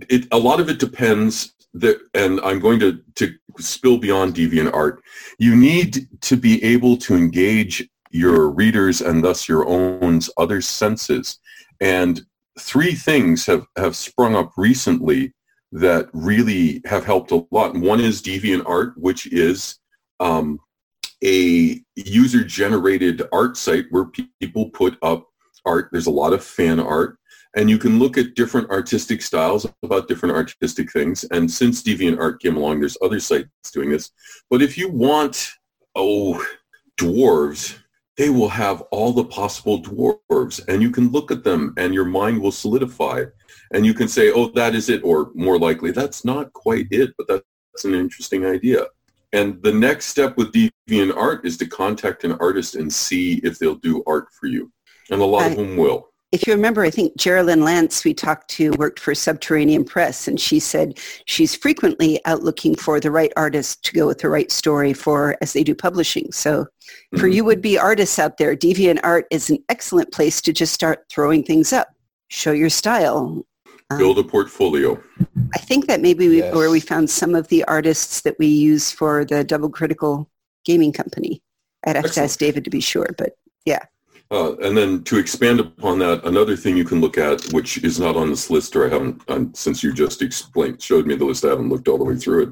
it, 0.09 0.27
a 0.33 0.39
lot 0.39 0.61
of 0.61 0.69
it 0.69 0.79
depends 0.79 1.55
that, 1.75 2.01
and 2.15 2.41
I'm 2.41 2.59
going 2.59 2.81
to, 2.81 3.01
to 3.17 3.35
spill 3.59 3.99
beyond 3.99 4.35
deviant 4.35 4.73
art. 4.73 5.03
You 5.39 5.55
need 5.55 6.09
to 6.23 6.37
be 6.37 6.63
able 6.65 6.97
to 6.99 7.15
engage 7.15 7.89
your 8.13 8.51
readers 8.51 9.01
and 9.01 9.25
thus 9.25 9.49
your 9.49 9.67
own 9.67 10.21
other 10.37 10.61
senses. 10.61 11.41
And 11.81 12.25
three 12.61 12.95
things 12.95 13.47
have, 13.47 13.67
have 13.77 13.97
sprung 13.97 14.37
up 14.37 14.53
recently 14.57 15.33
that 15.73 16.09
really 16.13 16.83
have 16.85 17.05
helped 17.05 17.33
a 17.33 17.47
lot. 17.51 17.75
One 17.75 17.99
is 17.99 18.23
deviant 18.23 18.65
art, 18.67 18.93
which 18.97 19.27
is 19.33 19.79
um, 20.21 20.61
a 21.25 21.81
user-generated 21.97 23.23
art 23.33 23.57
site 23.57 23.87
where 23.91 24.05
pe- 24.05 24.29
people 24.39 24.69
put 24.71 24.99
up 25.03 25.27
art. 25.65 25.89
There's 25.91 26.07
a 26.07 26.11
lot 26.11 26.35
of 26.35 26.45
fan 26.45 26.79
art. 26.79 27.19
And 27.57 27.69
you 27.69 27.79
can 27.79 27.99
look 27.99 28.17
at 28.17 28.35
different 28.35 28.71
artistic 28.71 29.21
styles 29.21 29.67
about 29.83 30.09
different 30.09 30.35
artistic 30.35 30.91
things. 30.91 31.25
And 31.25 31.51
since 31.51 31.83
DeviantArt 31.83 32.41
came 32.41 32.57
along, 32.57 32.81
there's 32.81 32.97
other 33.03 33.21
sites 33.21 33.49
doing 33.73 33.91
this. 33.91 34.11
But 34.51 34.63
if 34.63 34.79
you 34.79 34.91
want, 34.91 35.51
oh, 35.95 36.45
dwarves, 36.99 37.79
they 38.17 38.29
will 38.31 38.49
have 38.49 38.83
all 38.91 39.13
the 39.13 39.25
possible 39.25 39.83
dwarves. 39.83 40.61
And 40.69 40.83
you 40.83 40.91
can 40.91 41.11
look 41.11 41.31
at 41.31 41.45
them 41.45 41.75
and 41.77 41.95
your 41.95 42.05
mind 42.05 42.41
will 42.41 42.53
solidify. 42.53 43.25
And 43.73 43.87
you 43.87 43.95
can 43.95 44.09
say, 44.09 44.31
oh, 44.31 44.49
that 44.51 44.75
is 44.75 44.89
it. 44.89 45.03
Or 45.03 45.31
more 45.35 45.59
likely, 45.59 45.93
that's 45.93 46.25
not 46.25 46.53
quite 46.53 46.87
it, 46.91 47.15
but 47.17 47.27
that's 47.27 47.85
an 47.85 47.95
interesting 47.95 48.45
idea. 48.45 48.87
And 49.33 49.63
the 49.63 49.73
next 49.73 50.07
step 50.07 50.37
with 50.37 50.53
DeviantArt 50.53 51.47
is 51.47 51.57
to 51.57 51.67
contact 51.67 52.25
an 52.25 52.33
artist 52.33 52.75
and 52.75 52.93
see 52.93 53.41
if 53.43 53.59
they'll 53.59 53.77
do 53.77 54.03
art 54.07 54.27
for 54.39 54.47
you. 54.47 54.71
And 55.11 55.23
a 55.23 55.25
lot 55.25 55.45
I- 55.45 55.47
of 55.49 55.57
them 55.57 55.77
will. 55.77 56.12
If 56.33 56.47
you 56.47 56.55
remember, 56.55 56.81
I 56.83 56.89
think 56.89 57.15
Geraldine 57.19 57.61
Lance 57.63 58.05
we 58.05 58.15
talked 58.15 58.49
to 58.53 58.71
worked 58.73 58.99
for 58.99 59.15
Subterranean 59.15 59.85
Press, 59.85 60.27
and 60.27 60.41
she 60.41 60.59
said 60.59 60.99
she's 61.27 61.55
frequently 61.55 62.21
out 62.25 62.43
looking 62.43 62.75
for 62.75 62.99
the 62.99 63.11
right 63.11 63.31
artist 63.37 63.85
to 63.85 63.93
go 63.93 64.07
with 64.07 64.21
the 64.21 64.31
right 64.31 64.51
story 64.51 64.95
for 64.95 65.37
as 65.43 65.53
they 65.53 65.63
do 65.63 65.75
publishing. 65.75 66.33
So 66.33 66.67
for 67.19 67.29
Mhm. 67.29 67.35
you 67.35 67.45
would-be 67.45 67.77
artists 67.79 68.19
out 68.19 68.39
there, 68.39 68.57
Deviant 68.57 69.01
Art 69.03 69.27
is 69.31 69.51
an 69.51 69.59
excellent 69.69 70.11
place 70.11 70.41
to 70.41 70.55
just 70.55 70.73
start 70.73 71.05
throwing 71.11 71.43
things 71.45 71.71
up. 71.71 71.89
Show 72.29 72.53
your 72.53 72.71
style. 72.71 73.45
Um, 73.91 73.99
Build 73.99 74.19
a 74.19 74.25
portfolio. 74.25 74.99
I 75.55 75.59
think 75.59 75.87
that 75.87 76.01
maybe 76.01 76.29
we, 76.29 76.39
Yes. 76.39 76.55
where 76.55 76.71
we 76.71 76.81
found 76.81 77.11
some 77.11 77.35
of 77.35 77.49
the 77.49 77.63
artists 77.65 78.23
that 78.23 78.39
we 78.39 78.47
use 78.47 78.91
for 78.91 79.27
the 79.27 79.45
Double 79.45 79.69
Critical 79.69 80.31
Gaming 80.65 80.93
Company. 80.93 81.43
I'd 81.87 81.97
have 81.97 82.11
to 82.13 82.23
ask 82.23 82.39
David 82.39 82.65
to 82.65 82.71
be 82.71 82.81
sure, 82.81 83.11
but 83.19 83.37
Uh, 84.33 84.57
and 84.63 84.75
then 84.75 85.05
to 85.05 85.19
expand 85.19 85.61
upon 85.61 85.99
that, 85.99 86.25
another 86.25 86.57
thing 86.57 86.75
you 86.75 86.87
can 86.87 87.03
look 87.03 87.19
at, 87.19 87.45
which 87.53 87.85
is 87.85 88.01
not 88.01 88.17
on 88.17 88.31
this 88.31 88.49
list, 88.49 88.75
or 88.75 88.87
I 88.87 88.89
haven't, 88.89 89.21
um, 89.29 89.53
since 89.55 89.83
you 89.83 89.93
just 89.93 90.23
explained, 90.23 90.81
showed 90.81 91.07
me 91.07 91.17
the 91.17 91.27
list, 91.27 91.45
I 91.45 91.49
haven't 91.49 91.69
looked 91.69 91.87
all 91.87 91.99
the 91.99 92.05
way 92.05 92.17
through 92.17 92.43
it, 92.43 92.49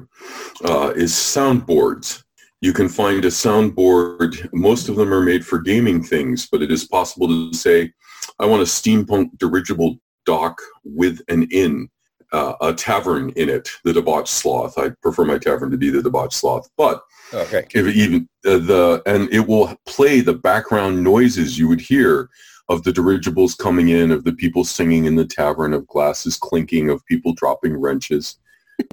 uh, 0.63 0.93
is 0.95 1.11
soundboards. 1.11 2.23
You 2.61 2.71
can 2.71 2.87
find 2.87 3.25
a 3.25 3.29
soundboard. 3.29 4.47
Most 4.53 4.89
of 4.89 4.95
them 4.95 5.11
are 5.11 5.23
made 5.23 5.43
for 5.43 5.57
gaming 5.57 6.03
things, 6.03 6.47
but 6.51 6.61
it 6.61 6.71
is 6.71 6.87
possible 6.87 7.27
to 7.27 7.51
say, 7.57 7.91
I 8.37 8.45
want 8.45 8.61
a 8.61 8.65
steampunk 8.65 9.35
dirigible 9.39 9.97
dock 10.27 10.61
with 10.83 11.19
an 11.29 11.47
inn. 11.51 11.89
Uh, 12.31 12.53
a 12.61 12.73
tavern 12.73 13.29
in 13.31 13.49
it, 13.49 13.69
the 13.83 13.93
debauched 13.93 14.29
sloth. 14.29 14.77
I 14.77 14.89
prefer 15.01 15.25
my 15.25 15.37
tavern 15.37 15.71
to 15.71 15.77
be 15.77 15.89
the 15.89 16.01
debauched 16.01 16.33
sloth, 16.33 16.69
but 16.77 17.03
Okay. 17.33 17.65
if 17.73 17.85
it 17.87 17.95
even 17.95 18.27
uh, 18.45 18.57
the 18.57 19.01
and 19.05 19.31
it 19.33 19.47
will 19.47 19.73
play 19.85 20.19
the 20.19 20.33
background 20.33 21.01
noises 21.01 21.57
you 21.57 21.67
would 21.67 21.79
hear 21.79 22.29
of 22.67 22.83
the 22.83 22.91
dirigibles 22.91 23.55
coming 23.55 23.89
in, 23.89 24.11
of 24.11 24.23
the 24.23 24.33
people 24.33 24.63
singing 24.63 25.05
in 25.05 25.15
the 25.15 25.25
tavern, 25.25 25.73
of 25.73 25.87
glasses 25.87 26.37
clinking, 26.37 26.89
of 26.89 27.05
people 27.05 27.33
dropping 27.33 27.75
wrenches. 27.75 28.37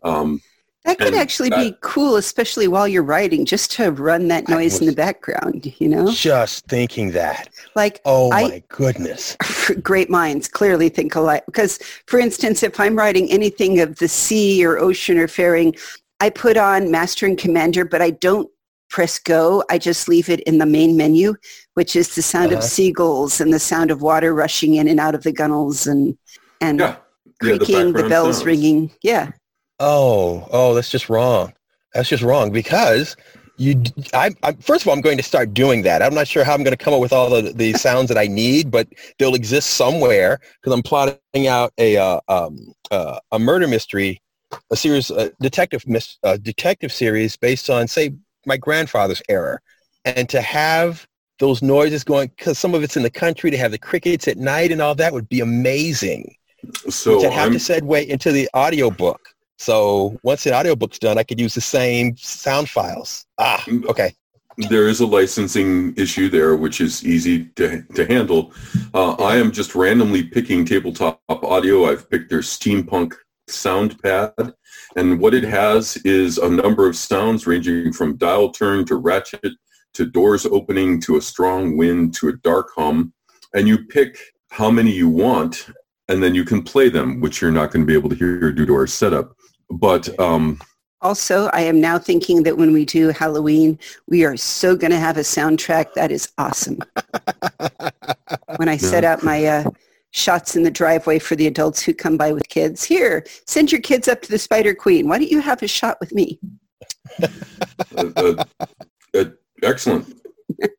Um, 0.02 0.40
That 0.88 0.98
could 0.98 1.08
And 1.08 1.16
actually 1.16 1.50
be 1.50 1.76
cool, 1.82 2.16
especially 2.16 2.66
while 2.66 2.88
you're 2.88 3.02
writing, 3.02 3.44
just 3.44 3.70
to 3.72 3.92
run 3.92 4.28
that 4.28 4.48
noise 4.48 4.80
in 4.80 4.86
the 4.86 4.94
background, 4.94 5.72
you 5.78 5.86
know? 5.88 6.10
Just 6.10 6.66
thinking 6.66 7.10
that. 7.12 7.50
Like 7.76 8.00
Oh 8.06 8.32
I- 8.32 8.42
my 8.48 8.62
goodness. 8.68 9.36
great 9.82 10.08
minds 10.08 10.48
clearly 10.48 10.88
think 10.88 11.14
alike. 11.14 11.44
Because, 11.46 11.78
for 12.06 12.18
instance, 12.18 12.62
if 12.62 12.80
I'm 12.80 12.96
writing 12.96 13.30
anything 13.30 13.80
of 13.80 13.96
the 13.98 14.08
sea 14.08 14.64
or 14.64 14.78
ocean 14.78 15.18
or 15.18 15.28
faring, 15.28 15.74
I 16.20 16.30
put 16.30 16.56
on 16.56 16.90
Master 16.90 17.26
and 17.26 17.36
Commander, 17.36 17.84
but 17.84 18.00
I 18.00 18.10
don't 18.10 18.48
press 18.88 19.18
go. 19.18 19.62
I 19.68 19.76
just 19.76 20.08
leave 20.08 20.30
it 20.30 20.40
in 20.40 20.56
the 20.56 20.64
main 20.64 20.96
menu, 20.96 21.34
which 21.74 21.94
is 21.96 22.14
the 22.14 22.22
sound 22.22 22.52
Uh-huh. 22.52 22.58
of 22.58 22.64
seagulls 22.64 23.42
and 23.42 23.52
the 23.52 23.58
sound 23.60 23.90
of 23.90 24.00
water 24.00 24.34
rushing 24.34 24.76
in 24.76 24.88
and 24.88 24.98
out 24.98 25.14
of 25.14 25.22
the 25.22 25.32
gunnels 25.32 25.86
and 25.86 26.16
and 26.62 26.80
yeah, 26.80 26.96
yeah, 27.42 27.58
creaking, 27.58 27.92
the, 27.92 28.08
bells 28.08 28.36
sounds. 28.38 28.46
ringing. 28.46 28.90
Yeah. 29.02 29.30
Oh, 29.80 30.46
oh, 30.50 30.74
that's 30.74 30.90
just 30.90 31.08
wrong. 31.08 31.52
That's 31.94 32.08
just 32.08 32.22
wrong 32.22 32.50
because 32.50 33.16
you. 33.56 33.82
I, 34.14 34.30
I 34.42 34.52
first 34.54 34.82
of 34.82 34.88
all, 34.88 34.94
I'm 34.94 35.00
going 35.00 35.16
to 35.16 35.22
start 35.22 35.54
doing 35.54 35.82
that. 35.82 36.02
I'm 36.02 36.14
not 36.14 36.28
sure 36.28 36.44
how 36.44 36.54
I'm 36.54 36.62
going 36.62 36.76
to 36.76 36.84
come 36.84 36.94
up 36.94 37.00
with 37.00 37.12
all 37.12 37.30
the, 37.30 37.52
the 37.52 37.72
sounds 37.74 38.08
that 38.08 38.18
I 38.18 38.26
need, 38.26 38.70
but 38.70 38.88
they'll 39.18 39.34
exist 39.34 39.70
somewhere 39.70 40.40
because 40.60 40.74
I'm 40.74 40.82
plotting 40.82 41.46
out 41.46 41.72
a 41.78 41.96
uh, 41.96 42.20
um, 42.28 42.72
uh, 42.90 43.20
a 43.32 43.38
murder 43.38 43.68
mystery, 43.68 44.20
a 44.70 44.76
series, 44.76 45.10
a 45.10 45.30
detective 45.40 45.86
mis- 45.86 46.18
uh, 46.24 46.36
detective 46.38 46.92
series 46.92 47.36
based 47.36 47.70
on, 47.70 47.88
say, 47.88 48.12
my 48.46 48.56
grandfather's 48.56 49.22
era, 49.28 49.58
and 50.04 50.28
to 50.28 50.40
have 50.40 51.06
those 51.38 51.62
noises 51.62 52.02
going 52.04 52.28
because 52.36 52.58
some 52.58 52.74
of 52.74 52.82
it's 52.82 52.96
in 52.96 53.02
the 53.04 53.10
country 53.10 53.50
to 53.50 53.56
have 53.56 53.70
the 53.70 53.78
crickets 53.78 54.26
at 54.26 54.36
night 54.36 54.72
and 54.72 54.82
all 54.82 54.94
that 54.94 55.12
would 55.12 55.28
be 55.28 55.40
amazing 55.40 56.34
So 56.90 57.24
I'd 57.24 57.32
have 57.32 57.46
I'm, 57.46 57.52
to 57.52 57.58
segue 57.58 58.06
into 58.06 58.32
the 58.32 58.48
audiobook. 58.56 59.20
So 59.58 60.18
once 60.22 60.44
the 60.44 60.54
audiobook's 60.54 60.98
done, 60.98 61.18
I 61.18 61.24
could 61.24 61.40
use 61.40 61.54
the 61.54 61.60
same 61.60 62.16
sound 62.16 62.70
files. 62.70 63.26
Ah, 63.38 63.64
okay. 63.86 64.14
there 64.70 64.88
is 64.88 65.00
a 65.00 65.06
licensing 65.06 65.94
issue 65.96 66.28
there, 66.28 66.56
which 66.56 66.80
is 66.80 67.04
easy 67.04 67.46
to, 67.56 67.82
to 67.94 68.06
handle. 68.06 68.52
Uh, 68.94 69.12
I 69.14 69.36
am 69.36 69.52
just 69.52 69.74
randomly 69.74 70.22
picking 70.22 70.64
tabletop 70.64 71.20
audio. 71.28 71.86
I've 71.86 72.08
picked 72.08 72.30
their 72.30 72.40
steampunk 72.40 73.14
sound 73.48 74.00
pad. 74.02 74.32
And 74.96 75.20
what 75.20 75.34
it 75.34 75.44
has 75.44 75.96
is 75.98 76.38
a 76.38 76.48
number 76.48 76.88
of 76.88 76.96
sounds 76.96 77.46
ranging 77.46 77.92
from 77.92 78.16
dial 78.16 78.50
turn 78.50 78.84
to 78.86 78.96
ratchet 78.96 79.52
to 79.94 80.06
doors 80.06 80.46
opening 80.46 81.00
to 81.02 81.16
a 81.16 81.22
strong 81.22 81.76
wind 81.76 82.14
to 82.14 82.28
a 82.28 82.36
dark 82.36 82.68
hum. 82.76 83.12
And 83.54 83.66
you 83.66 83.86
pick 83.86 84.18
how 84.50 84.70
many 84.70 84.92
you 84.92 85.08
want 85.08 85.68
and 86.08 86.22
then 86.22 86.34
you 86.34 86.44
can 86.44 86.62
play 86.62 86.88
them, 86.88 87.20
which 87.20 87.42
you're 87.42 87.50
not 87.50 87.70
going 87.70 87.82
to 87.82 87.86
be 87.86 87.94
able 87.94 88.08
to 88.08 88.16
hear 88.16 88.50
due 88.52 88.66
to 88.66 88.74
our 88.74 88.86
setup. 88.86 89.34
But 89.70 90.18
um, 90.18 90.60
Also, 91.00 91.46
I 91.52 91.60
am 91.60 91.80
now 91.80 91.98
thinking 91.98 92.42
that 92.42 92.56
when 92.56 92.72
we 92.72 92.84
do 92.84 93.08
Halloween, 93.08 93.78
we 94.08 94.24
are 94.24 94.36
so 94.36 94.74
going 94.76 94.90
to 94.90 94.98
have 94.98 95.16
a 95.16 95.20
soundtrack 95.20 95.94
that 95.94 96.10
is 96.10 96.32
awesome. 96.38 96.78
when 98.56 98.68
I 98.68 98.76
set 98.76 99.04
out 99.04 99.22
my 99.22 99.44
uh, 99.44 99.70
shots 100.10 100.56
in 100.56 100.64
the 100.64 100.70
driveway 100.70 101.18
for 101.18 101.36
the 101.36 101.46
adults 101.46 101.82
who 101.82 101.94
come 101.94 102.16
by 102.16 102.32
with 102.32 102.48
kids, 102.48 102.82
here, 102.82 103.24
send 103.46 103.70
your 103.70 103.80
kids 103.80 104.08
up 104.08 104.22
to 104.22 104.30
the 104.30 104.38
Spider 104.38 104.74
Queen. 104.74 105.08
Why 105.08 105.18
don't 105.18 105.30
you 105.30 105.40
have 105.40 105.62
a 105.62 105.68
shot 105.68 105.98
with 106.00 106.12
me? 106.12 106.40
uh, 107.22 108.10
uh, 108.16 108.44
uh, 109.14 109.24
excellent. 109.62 110.14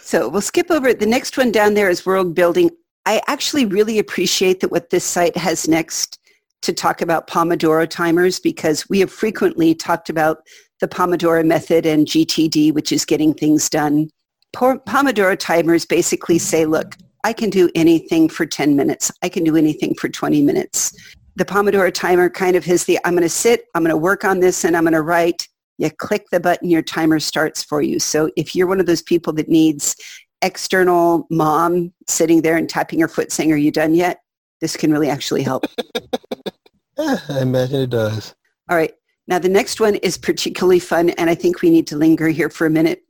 So 0.00 0.28
we'll 0.28 0.42
skip 0.42 0.70
over 0.70 0.88
it. 0.88 1.00
The 1.00 1.06
next 1.06 1.38
one 1.38 1.50
down 1.50 1.72
there 1.72 1.88
is 1.88 2.04
world 2.04 2.34
building. 2.34 2.70
I 3.06 3.22
actually 3.26 3.64
really 3.64 3.98
appreciate 3.98 4.60
that 4.60 4.70
what 4.70 4.90
this 4.90 5.04
site 5.04 5.36
has 5.36 5.66
next 5.66 6.18
to 6.64 6.72
talk 6.72 7.00
about 7.00 7.26
Pomodoro 7.26 7.88
timers 7.88 8.40
because 8.40 8.88
we 8.88 9.00
have 9.00 9.10
frequently 9.10 9.74
talked 9.74 10.10
about 10.10 10.38
the 10.80 10.88
Pomodoro 10.88 11.44
method 11.44 11.86
and 11.86 12.06
GTD, 12.06 12.72
which 12.72 12.92
is 12.92 13.04
getting 13.04 13.32
things 13.32 13.68
done. 13.68 14.08
Pomodoro 14.54 15.38
timers 15.38 15.86
basically 15.86 16.38
say, 16.38 16.64
look, 16.64 16.96
I 17.24 17.32
can 17.32 17.50
do 17.50 17.70
anything 17.74 18.28
for 18.28 18.46
10 18.46 18.76
minutes. 18.76 19.10
I 19.22 19.28
can 19.28 19.44
do 19.44 19.56
anything 19.56 19.94
for 19.94 20.08
20 20.08 20.42
minutes. 20.42 20.94
The 21.36 21.44
Pomodoro 21.44 21.92
timer 21.92 22.28
kind 22.28 22.54
of 22.54 22.64
has 22.66 22.84
the, 22.84 22.98
I'm 23.04 23.14
going 23.14 23.22
to 23.22 23.28
sit, 23.28 23.64
I'm 23.74 23.82
going 23.82 23.90
to 23.90 23.96
work 23.96 24.24
on 24.24 24.40
this, 24.40 24.64
and 24.64 24.76
I'm 24.76 24.84
going 24.84 24.92
to 24.92 25.02
write. 25.02 25.48
You 25.78 25.90
click 25.90 26.26
the 26.30 26.38
button, 26.38 26.70
your 26.70 26.82
timer 26.82 27.18
starts 27.18 27.62
for 27.62 27.82
you. 27.82 27.98
So 27.98 28.30
if 28.36 28.54
you're 28.54 28.68
one 28.68 28.78
of 28.78 28.86
those 28.86 29.02
people 29.02 29.32
that 29.34 29.48
needs 29.48 29.96
external 30.42 31.26
mom 31.30 31.92
sitting 32.06 32.42
there 32.42 32.56
and 32.56 32.68
tapping 32.68 33.00
her 33.00 33.08
foot 33.08 33.32
saying, 33.32 33.52
are 33.52 33.56
you 33.56 33.72
done 33.72 33.94
yet? 33.94 34.20
This 34.60 34.76
can 34.76 34.92
really 34.92 35.10
actually 35.10 35.42
help. 35.42 35.66
Eh, 36.98 37.16
I 37.28 37.40
imagine 37.40 37.82
it 37.82 37.90
does. 37.90 38.34
All 38.68 38.76
right. 38.76 38.92
Now 39.26 39.38
the 39.38 39.48
next 39.48 39.80
one 39.80 39.96
is 39.96 40.18
particularly 40.18 40.78
fun 40.78 41.10
and 41.10 41.30
I 41.30 41.34
think 41.34 41.62
we 41.62 41.70
need 41.70 41.86
to 41.88 41.96
linger 41.96 42.28
here 42.28 42.50
for 42.50 42.66
a 42.66 42.70
minute. 42.70 43.02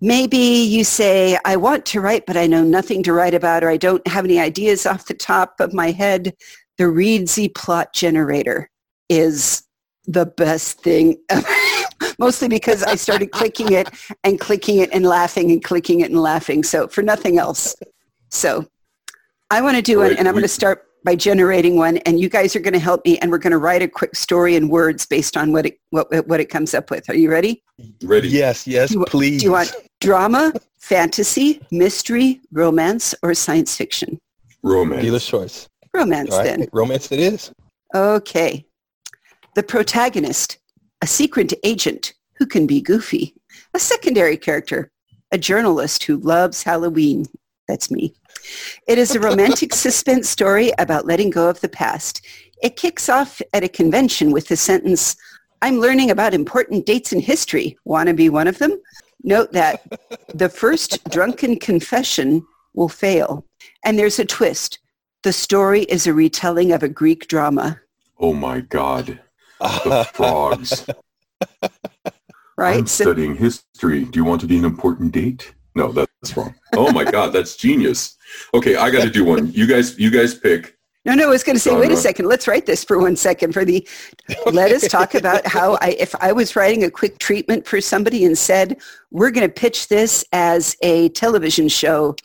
Maybe 0.00 0.36
you 0.36 0.84
say, 0.84 1.38
I 1.44 1.56
want 1.56 1.86
to 1.86 2.00
write, 2.00 2.26
but 2.26 2.36
I 2.36 2.46
know 2.46 2.64
nothing 2.64 3.02
to 3.04 3.12
write 3.12 3.34
about 3.34 3.62
or 3.62 3.68
I 3.68 3.76
don't 3.76 4.06
have 4.06 4.24
any 4.24 4.38
ideas 4.38 4.86
off 4.86 5.06
the 5.06 5.14
top 5.14 5.60
of 5.60 5.72
my 5.72 5.90
head. 5.90 6.34
The 6.78 6.84
Reedsy 6.84 7.54
plot 7.54 7.92
generator 7.92 8.70
is 9.08 9.62
the 10.06 10.26
best 10.26 10.80
thing. 10.80 11.18
Mostly 12.18 12.48
because 12.48 12.82
I 12.82 12.96
started 12.96 13.30
clicking 13.32 13.72
it 13.72 13.88
and 14.24 14.38
clicking 14.38 14.78
it 14.78 14.90
and 14.92 15.06
laughing 15.06 15.50
and 15.50 15.62
clicking 15.62 16.00
it 16.00 16.10
and 16.10 16.20
laughing. 16.20 16.62
So 16.62 16.88
for 16.88 17.02
nothing 17.02 17.38
else. 17.38 17.74
So 18.30 18.66
I 19.50 19.60
want 19.60 19.76
to 19.76 19.82
do 19.82 20.02
it 20.02 20.18
and 20.18 20.28
I'm 20.28 20.34
we- 20.34 20.40
going 20.40 20.42
to 20.42 20.48
start 20.48 20.86
by 21.04 21.14
generating 21.14 21.76
one 21.76 21.98
and 21.98 22.18
you 22.18 22.28
guys 22.28 22.56
are 22.56 22.60
going 22.60 22.72
to 22.72 22.78
help 22.78 23.04
me 23.04 23.18
and 23.18 23.30
we're 23.30 23.38
going 23.38 23.52
to 23.52 23.58
write 23.58 23.82
a 23.82 23.88
quick 23.88 24.16
story 24.16 24.56
in 24.56 24.68
words 24.68 25.04
based 25.06 25.36
on 25.36 25.52
what 25.52 25.66
it, 25.66 25.78
what, 25.90 26.26
what 26.26 26.40
it 26.40 26.46
comes 26.46 26.74
up 26.74 26.90
with. 26.90 27.08
Are 27.10 27.14
you 27.14 27.30
ready? 27.30 27.62
Ready? 28.02 28.28
Yes, 28.28 28.66
yes, 28.66 28.90
Do 28.90 29.04
please. 29.06 29.40
Do 29.40 29.46
you 29.46 29.52
want 29.52 29.72
drama, 30.00 30.52
fantasy, 30.78 31.60
mystery, 31.70 32.40
romance, 32.50 33.14
or 33.22 33.34
science 33.34 33.76
fiction? 33.76 34.18
Romance. 34.62 35.02
dealer's 35.02 35.26
choice? 35.26 35.68
Romance 35.92 36.32
All 36.32 36.38
right, 36.38 36.58
then. 36.58 36.68
romance 36.72 37.12
it 37.12 37.20
is. 37.20 37.52
Okay. 37.94 38.64
The 39.54 39.62
protagonist, 39.62 40.58
a 41.02 41.06
secret 41.06 41.52
agent 41.62 42.14
who 42.38 42.46
can 42.46 42.66
be 42.66 42.80
goofy. 42.80 43.34
A 43.74 43.78
secondary 43.78 44.36
character, 44.36 44.90
a 45.30 45.38
journalist 45.38 46.04
who 46.04 46.16
loves 46.16 46.62
Halloween. 46.62 47.26
That's 47.68 47.90
me. 47.90 48.12
It 48.86 48.98
is 48.98 49.14
a 49.14 49.20
romantic 49.20 49.72
suspense 49.86 50.28
story 50.28 50.72
about 50.78 51.06
letting 51.06 51.30
go 51.30 51.48
of 51.48 51.60
the 51.60 51.68
past. 51.68 52.24
It 52.62 52.76
kicks 52.76 53.08
off 53.08 53.40
at 53.52 53.64
a 53.64 53.68
convention 53.68 54.30
with 54.32 54.48
the 54.48 54.56
sentence, 54.56 55.16
I'm 55.62 55.78
learning 55.80 56.10
about 56.10 56.34
important 56.34 56.84
dates 56.84 57.12
in 57.12 57.20
history. 57.20 57.78
Want 57.84 58.08
to 58.08 58.14
be 58.14 58.28
one 58.28 58.46
of 58.48 58.58
them? 58.58 58.78
Note 59.22 59.52
that 59.52 59.82
the 60.34 60.50
first 60.50 61.02
drunken 61.08 61.58
confession 61.58 62.44
will 62.74 62.90
fail. 62.90 63.46
And 63.84 63.98
there's 63.98 64.18
a 64.18 64.26
twist. 64.26 64.78
The 65.22 65.32
story 65.32 65.84
is 65.84 66.06
a 66.06 66.12
retelling 66.12 66.72
of 66.72 66.82
a 66.82 66.88
Greek 66.88 67.28
drama, 67.28 67.80
Oh 68.18 68.34
my 68.34 68.60
God. 68.60 69.20
The 69.58 70.06
frogs. 70.12 70.84
right? 72.58 72.78
I'm 72.78 72.86
So- 72.86 73.04
studying 73.04 73.36
history. 73.36 74.04
Do 74.04 74.18
you 74.18 74.24
want 74.24 74.42
to 74.42 74.46
be 74.46 74.58
an 74.58 74.64
important 74.64 75.12
date? 75.12 75.53
No, 75.74 75.90
that's 75.92 76.36
wrong. 76.36 76.54
Oh 76.74 76.92
my 76.92 77.04
God, 77.04 77.32
that's 77.32 77.56
genius. 77.56 78.16
Okay, 78.52 78.76
I 78.76 78.90
got 78.90 79.02
to 79.02 79.10
do 79.10 79.24
one. 79.24 79.52
You 79.52 79.66
guys, 79.66 79.98
you 79.98 80.10
guys 80.10 80.34
pick. 80.34 80.76
no, 81.04 81.14
no, 81.14 81.24
I 81.24 81.30
was 81.30 81.42
going 81.42 81.56
to 81.56 81.60
say, 81.60 81.74
wait 81.76 81.90
a 81.90 81.96
second. 81.96 82.26
Let's 82.26 82.46
write 82.46 82.66
this 82.66 82.84
for 82.84 82.98
one 82.98 83.16
second. 83.16 83.52
For 83.52 83.64
the, 83.64 83.86
let 84.52 84.70
us 84.70 84.88
talk 84.88 85.14
about 85.22 85.46
how 85.46 85.76
I, 85.80 85.96
if 85.98 86.14
I 86.20 86.32
was 86.32 86.56
writing 86.56 86.84
a 86.84 86.90
quick 86.90 87.18
treatment 87.18 87.66
for 87.66 87.80
somebody 87.80 88.24
and 88.24 88.38
said, 88.38 88.80
we're 89.10 89.30
going 89.30 89.46
to 89.46 89.52
pitch 89.52 89.88
this 89.88 90.24
as 90.32 90.76
a 90.82 91.08
television 91.10 91.68
show, 91.68 92.16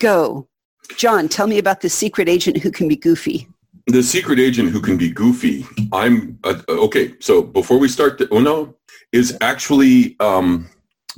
go. 0.00 0.48
John, 0.96 1.28
tell 1.28 1.46
me 1.46 1.58
about 1.58 1.80
the 1.80 1.88
secret 1.88 2.28
agent 2.28 2.58
who 2.58 2.70
can 2.70 2.88
be 2.88 2.96
goofy. 2.96 3.48
The 3.88 4.02
secret 4.02 4.40
agent 4.40 4.70
who 4.70 4.80
can 4.80 4.96
be 4.96 5.10
goofy. 5.10 5.64
I'm 5.92 6.38
uh, 6.42 6.60
okay. 6.68 7.14
So 7.20 7.42
before 7.42 7.78
we 7.78 7.88
start, 7.88 8.18
the, 8.18 8.28
oh 8.30 8.40
no, 8.40 8.74
is 9.12 9.36
actually 9.40 10.16
um, 10.18 10.68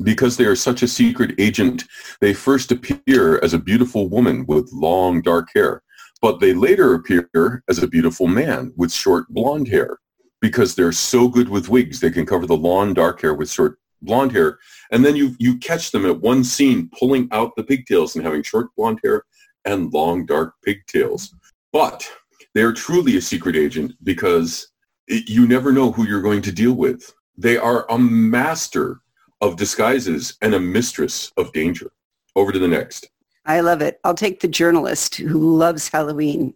because 0.02 0.36
they 0.36 0.44
are 0.44 0.56
such 0.56 0.82
a 0.82 0.88
secret 0.88 1.34
agent. 1.38 1.84
They 2.20 2.34
first 2.34 2.72
appear 2.72 3.42
as 3.42 3.54
a 3.54 3.58
beautiful 3.58 4.08
woman 4.08 4.44
with 4.46 4.70
long 4.72 5.22
dark 5.22 5.48
hair, 5.54 5.82
but 6.20 6.40
they 6.40 6.54
later 6.54 6.94
appear 6.94 7.62
as 7.68 7.82
a 7.82 7.88
beautiful 7.88 8.26
man 8.26 8.72
with 8.76 8.92
short 8.92 9.28
blonde 9.28 9.68
hair 9.68 9.98
because 10.40 10.74
they're 10.74 10.92
so 10.92 11.28
good 11.28 11.48
with 11.48 11.68
wigs. 11.68 12.00
They 12.00 12.10
can 12.10 12.26
cover 12.26 12.46
the 12.46 12.56
long 12.56 12.94
dark 12.94 13.20
hair 13.20 13.34
with 13.34 13.50
short 13.50 13.78
blonde 14.02 14.32
hair, 14.32 14.58
and 14.92 15.04
then 15.04 15.16
you 15.16 15.34
you 15.38 15.58
catch 15.58 15.90
them 15.90 16.06
at 16.06 16.20
one 16.20 16.44
scene 16.44 16.90
pulling 16.98 17.28
out 17.32 17.56
the 17.56 17.64
pigtails 17.64 18.14
and 18.14 18.24
having 18.24 18.42
short 18.42 18.68
blonde 18.76 19.00
hair 19.02 19.24
and 19.64 19.92
long 19.92 20.24
dark 20.26 20.54
pigtails. 20.64 21.34
But 21.72 22.08
They 22.54 22.62
are 22.62 22.72
truly 22.72 23.16
a 23.16 23.20
secret 23.20 23.56
agent 23.56 23.92
because 24.02 24.68
you 25.06 25.46
never 25.46 25.72
know 25.72 25.92
who 25.92 26.06
you're 26.06 26.22
going 26.22 26.42
to 26.42 26.52
deal 26.52 26.72
with. 26.72 27.12
They 27.36 27.56
are 27.56 27.86
a 27.90 27.98
master 27.98 29.00
of 29.40 29.56
disguises 29.56 30.36
and 30.42 30.54
a 30.54 30.60
mistress 30.60 31.32
of 31.36 31.52
danger. 31.52 31.90
Over 32.36 32.52
to 32.52 32.58
the 32.58 32.68
next. 32.68 33.10
I 33.46 33.60
love 33.60 33.80
it. 33.82 33.98
I'll 34.04 34.14
take 34.14 34.40
the 34.40 34.48
journalist 34.48 35.16
who 35.16 35.56
loves 35.56 35.88
Halloween. 35.88 36.54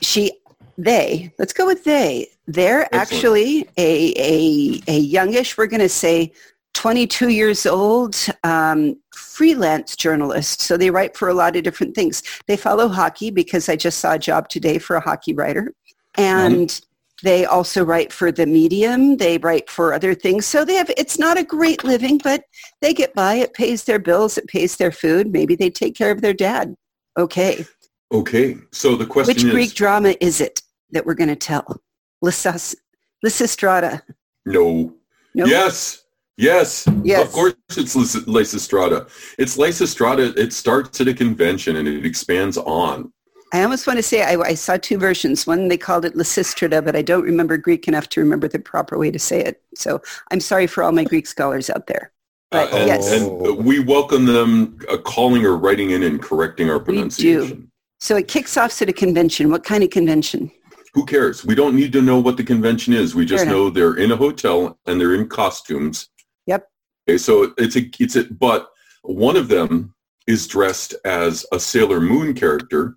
She, 0.00 0.32
they, 0.78 1.32
let's 1.38 1.52
go 1.52 1.66
with 1.66 1.84
they. 1.84 2.28
They're 2.46 2.82
Excellent. 2.92 3.02
actually 3.02 3.68
a, 3.76 4.14
a, 4.16 4.80
a 4.88 4.98
youngish, 4.98 5.56
we're 5.56 5.66
going 5.66 5.80
to 5.80 5.88
say 5.88 6.32
22 6.74 7.28
years 7.28 7.66
old, 7.66 8.16
um, 8.42 8.96
freelance 9.12 9.96
journalist. 9.96 10.60
So 10.60 10.76
they 10.76 10.90
write 10.90 11.16
for 11.16 11.28
a 11.28 11.34
lot 11.34 11.56
of 11.56 11.62
different 11.62 11.94
things. 11.94 12.22
They 12.46 12.56
follow 12.56 12.88
hockey 12.88 13.30
because 13.30 13.68
I 13.68 13.76
just 13.76 13.98
saw 13.98 14.14
a 14.14 14.18
job 14.18 14.48
today 14.48 14.78
for 14.78 14.96
a 14.96 15.00
hockey 15.00 15.32
writer. 15.32 15.72
And 16.16 16.80
they 17.24 17.46
also 17.46 17.84
write 17.84 18.12
for 18.12 18.30
the 18.30 18.44
medium. 18.44 19.16
They 19.16 19.38
write 19.38 19.70
for 19.70 19.94
other 19.94 20.14
things. 20.14 20.44
So 20.44 20.64
they 20.64 20.74
have, 20.74 20.90
it's 20.96 21.18
not 21.18 21.38
a 21.38 21.42
great 21.42 21.82
living, 21.82 22.18
but 22.18 22.44
they 22.82 22.92
get 22.92 23.14
by. 23.14 23.36
It 23.36 23.54
pays 23.54 23.84
their 23.84 23.98
bills. 23.98 24.36
It 24.36 24.46
pays 24.46 24.76
their 24.76 24.92
food. 24.92 25.32
Maybe 25.32 25.56
they 25.56 25.70
take 25.70 25.96
care 25.96 26.10
of 26.10 26.20
their 26.20 26.34
dad. 26.34 26.76
Okay. 27.18 27.64
Okay, 28.12 28.56
so 28.70 28.94
the 28.94 29.06
question 29.06 29.34
Which 29.34 29.44
is 29.44 29.50
Greek 29.50 29.74
drama 29.74 30.14
is 30.20 30.40
it 30.40 30.62
that 30.90 31.06
we're 31.06 31.14
going 31.14 31.30
to 31.30 31.36
tell? 31.36 31.80
Lysas, 32.22 32.76
Lysistrata. 33.24 34.02
no. 34.44 34.94
No. 35.34 35.46
Yes. 35.46 36.04
Yes. 36.36 36.86
Yes. 37.02 37.26
Of 37.26 37.32
course 37.32 37.54
it's 37.70 37.96
Lys- 37.96 38.26
Lysistrata. 38.26 39.08
It's 39.38 39.56
Lysistrata. 39.56 40.36
It 40.38 40.52
starts 40.52 41.00
at 41.00 41.08
a 41.08 41.14
convention 41.14 41.76
and 41.76 41.88
it 41.88 42.04
expands 42.06 42.56
on. 42.58 43.12
I 43.54 43.62
almost 43.62 43.86
want 43.86 43.98
to 43.98 44.02
say 44.02 44.22
I, 44.22 44.34
I 44.40 44.54
saw 44.54 44.76
two 44.76 44.98
versions. 44.98 45.46
One 45.46 45.68
they 45.68 45.76
called 45.78 46.04
it 46.04 46.14
Lysistrata, 46.14 46.84
but 46.84 46.96
I 46.96 47.02
don't 47.02 47.22
remember 47.22 47.56
Greek 47.56 47.86
enough 47.86 48.08
to 48.08 48.20
remember 48.20 48.48
the 48.48 48.58
proper 48.58 48.98
way 48.98 49.12
to 49.12 49.18
say 49.18 49.40
it. 49.44 49.62
So 49.76 50.02
I'm 50.32 50.40
sorry 50.40 50.66
for 50.66 50.82
all 50.82 50.90
my 50.90 51.04
Greek 51.04 51.24
scholars 51.28 51.70
out 51.70 51.86
there. 51.86 52.10
But 52.50 52.72
Uh, 52.72 52.76
and, 52.78 52.88
yes, 52.88 53.12
and 53.12 53.46
uh, 53.46 53.54
we 53.54 53.78
welcome 53.78 54.24
them 54.24 54.80
uh, 54.90 54.96
calling 54.96 55.46
or 55.46 55.56
writing 55.56 55.90
in 55.90 56.02
and 56.02 56.20
correcting 56.20 56.68
our 56.68 56.80
pronunciation. 56.80 57.48
We 57.48 57.54
do. 57.54 57.68
so 58.00 58.16
it 58.16 58.26
kicks 58.26 58.56
off 58.56 58.82
at 58.82 58.88
a 58.88 58.92
convention. 58.92 59.52
What 59.52 59.62
kind 59.62 59.84
of 59.84 59.90
convention? 59.90 60.50
Who 60.94 61.06
cares? 61.06 61.44
We 61.44 61.54
don't 61.54 61.76
need 61.76 61.92
to 61.92 62.02
know 62.02 62.18
what 62.18 62.36
the 62.36 62.44
convention 62.44 62.92
is. 62.92 63.14
We 63.14 63.24
just 63.24 63.46
know 63.46 63.70
they're 63.70 63.98
in 63.98 64.10
a 64.10 64.16
hotel 64.16 64.80
and 64.86 65.00
they're 65.00 65.14
in 65.14 65.28
costumes. 65.28 66.08
Yep. 66.46 66.68
Okay, 67.08 67.18
so 67.18 67.54
it's 67.56 67.76
a 67.76 67.88
it's 68.00 68.16
a 68.16 68.24
but 68.24 68.70
one 69.02 69.36
of 69.36 69.46
them 69.46 69.94
is 70.26 70.48
dressed 70.48 70.94
as 71.04 71.46
a 71.52 71.60
Sailor 71.60 72.00
Moon 72.00 72.34
character, 72.34 72.96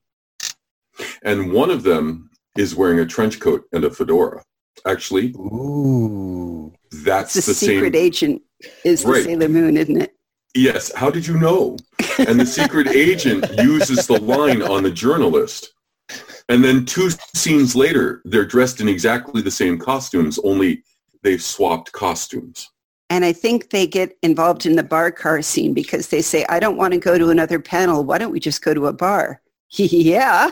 and 1.23 1.51
one 1.51 1.69
of 1.69 1.83
them 1.83 2.29
is 2.57 2.75
wearing 2.75 2.99
a 2.99 3.05
trench 3.05 3.39
coat 3.39 3.63
and 3.73 3.83
a 3.83 3.89
fedora. 3.89 4.43
Actually, 4.85 5.31
Ooh. 5.31 6.73
that's 7.03 7.33
the, 7.33 7.41
the 7.41 7.53
secret 7.53 7.93
same. 7.93 8.03
agent 8.03 8.41
is 8.83 9.03
the 9.03 9.21
Sailor 9.23 9.49
Moon, 9.49 9.77
isn't 9.77 10.01
it? 10.01 10.13
Yes. 10.53 10.93
How 10.95 11.09
did 11.09 11.27
you 11.27 11.37
know? 11.37 11.77
And 12.17 12.39
the 12.39 12.45
secret 12.45 12.87
agent 12.87 13.45
uses 13.59 14.07
the 14.07 14.19
line 14.19 14.61
on 14.61 14.83
the 14.83 14.91
journalist. 14.91 15.71
And 16.49 16.63
then 16.63 16.85
two 16.85 17.09
scenes 17.35 17.75
later, 17.75 18.21
they're 18.25 18.45
dressed 18.45 18.79
in 18.79 18.87
exactly 18.87 19.41
the 19.41 19.51
same 19.51 19.77
costumes, 19.77 20.39
only 20.43 20.83
they've 21.23 21.41
swapped 21.41 21.91
costumes. 21.91 22.69
And 23.09 23.23
I 23.23 23.33
think 23.33 23.69
they 23.69 23.87
get 23.87 24.17
involved 24.21 24.65
in 24.65 24.75
the 24.75 24.83
bar 24.83 25.11
car 25.11 25.41
scene 25.41 25.73
because 25.73 26.09
they 26.09 26.21
say, 26.21 26.45
I 26.49 26.59
don't 26.59 26.77
want 26.77 26.93
to 26.93 26.99
go 26.99 27.17
to 27.17 27.29
another 27.29 27.59
panel. 27.59 28.03
Why 28.03 28.17
don't 28.17 28.31
we 28.31 28.39
just 28.39 28.61
go 28.61 28.73
to 28.73 28.87
a 28.87 28.93
bar? 28.93 29.41
yeah. 29.71 30.49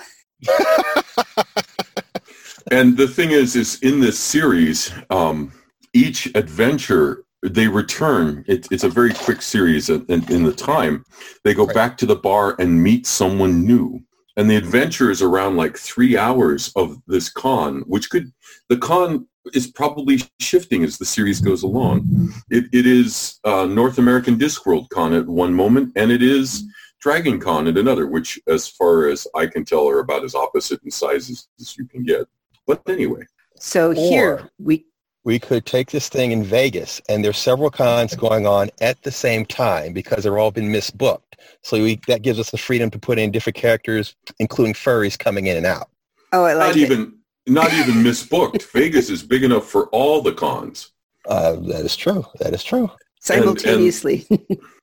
And 2.71 2.97
the 2.97 3.07
thing 3.07 3.31
is, 3.31 3.55
is 3.55 3.79
in 3.81 3.99
this 3.99 4.17
series, 4.17 4.91
um, 5.09 5.51
each 5.93 6.25
adventure 6.35 7.23
they 7.43 7.67
return. 7.67 8.43
It, 8.47 8.67
it's 8.71 8.83
a 8.83 8.89
very 8.89 9.13
quick 9.13 9.41
series 9.43 9.89
in, 9.89 10.03
in, 10.09 10.31
in 10.31 10.43
the 10.43 10.53
time. 10.53 11.05
They 11.43 11.53
go 11.53 11.65
Right. 11.65 11.75
back 11.75 11.97
to 11.97 12.07
the 12.07 12.15
bar 12.15 12.55
and 12.59 12.81
meet 12.81 13.05
someone 13.05 13.63
new. 13.65 14.01
And 14.35 14.49
the 14.49 14.55
adventure 14.55 15.11
is 15.11 15.21
around 15.21 15.55
like 15.57 15.77
three 15.77 16.17
hours 16.17 16.71
of 16.75 16.97
this 17.07 17.29
con, 17.29 17.83
which 17.85 18.09
could, 18.09 18.33
the 18.67 18.77
con 18.77 19.27
is 19.53 19.67
probably 19.67 20.21
shifting 20.39 20.83
as 20.83 20.97
the 20.97 21.05
series 21.05 21.39
goes 21.39 21.61
along. 21.61 22.33
It, 22.49 22.65
it 22.73 22.87
is 22.87 23.39
uh, 23.45 23.65
North 23.65 23.99
American 23.99 24.37
Discworld 24.37 24.89
Con 24.89 25.13
at 25.13 25.27
one 25.27 25.53
moment, 25.53 25.93
and 25.95 26.11
it 26.11 26.23
is 26.23 26.63
Dragon 27.01 27.39
Con 27.39 27.67
and 27.67 27.77
another, 27.77 28.07
which 28.07 28.39
as 28.47 28.67
far 28.67 29.07
as 29.07 29.27
I 29.35 29.45
can 29.47 29.63
tell 29.65 29.87
are 29.87 29.99
about 29.99 30.23
as 30.23 30.33
opposite 30.35 30.81
in 30.83 30.91
sizes 30.91 31.47
as 31.59 31.77
you 31.77 31.85
can 31.85 32.03
get. 32.03 32.27
But 32.67 32.81
anyway, 32.87 33.23
So 33.59 33.91
here 33.91 34.31
Or- 34.33 34.49
we, 34.59 34.85
We 35.23 35.39
could 35.39 35.65
take 35.65 35.89
this 35.91 36.07
thing 36.09 36.31
in 36.31 36.43
Vegas, 36.43 37.01
and 37.09 37.23
there's 37.23 37.37
several 37.37 37.69
cons 37.71 38.15
going 38.15 38.45
on 38.47 38.69
at 38.81 39.01
the 39.03 39.11
same 39.11 39.45
time 39.45 39.91
because 39.93 40.23
they're 40.23 40.37
all 40.37 40.51
been 40.51 40.69
misbooked. 40.71 41.21
So 41.63 41.81
we, 41.81 41.99
that 42.07 42.21
gives 42.21 42.39
us 42.39 42.51
the 42.51 42.57
freedom 42.57 42.89
to 42.91 42.99
put 42.99 43.17
in 43.19 43.31
different 43.31 43.55
characters, 43.55 44.15
including 44.39 44.73
furries 44.75 45.17
coming 45.17 45.47
in 45.47 45.57
and 45.57 45.65
out. 45.65 45.89
oh, 46.33 46.43
I 46.43 46.53
like 46.53 46.67
not 46.69 46.77
it. 46.77 46.81
even 46.81 47.17
not 47.47 47.71
even 47.73 47.95
misbooked. 48.03 48.63
Vegas 48.71 49.09
is 49.11 49.21
big 49.23 49.43
enough 49.43 49.67
for 49.67 49.87
all 49.87 50.21
the 50.21 50.33
cons. 50.33 50.91
Uh, 51.27 51.53
that 51.55 51.85
is 51.85 51.95
true. 51.95 52.25
That 52.39 52.53
is 52.53 52.63
true. 52.63 52.89
simultaneously. 53.19 54.27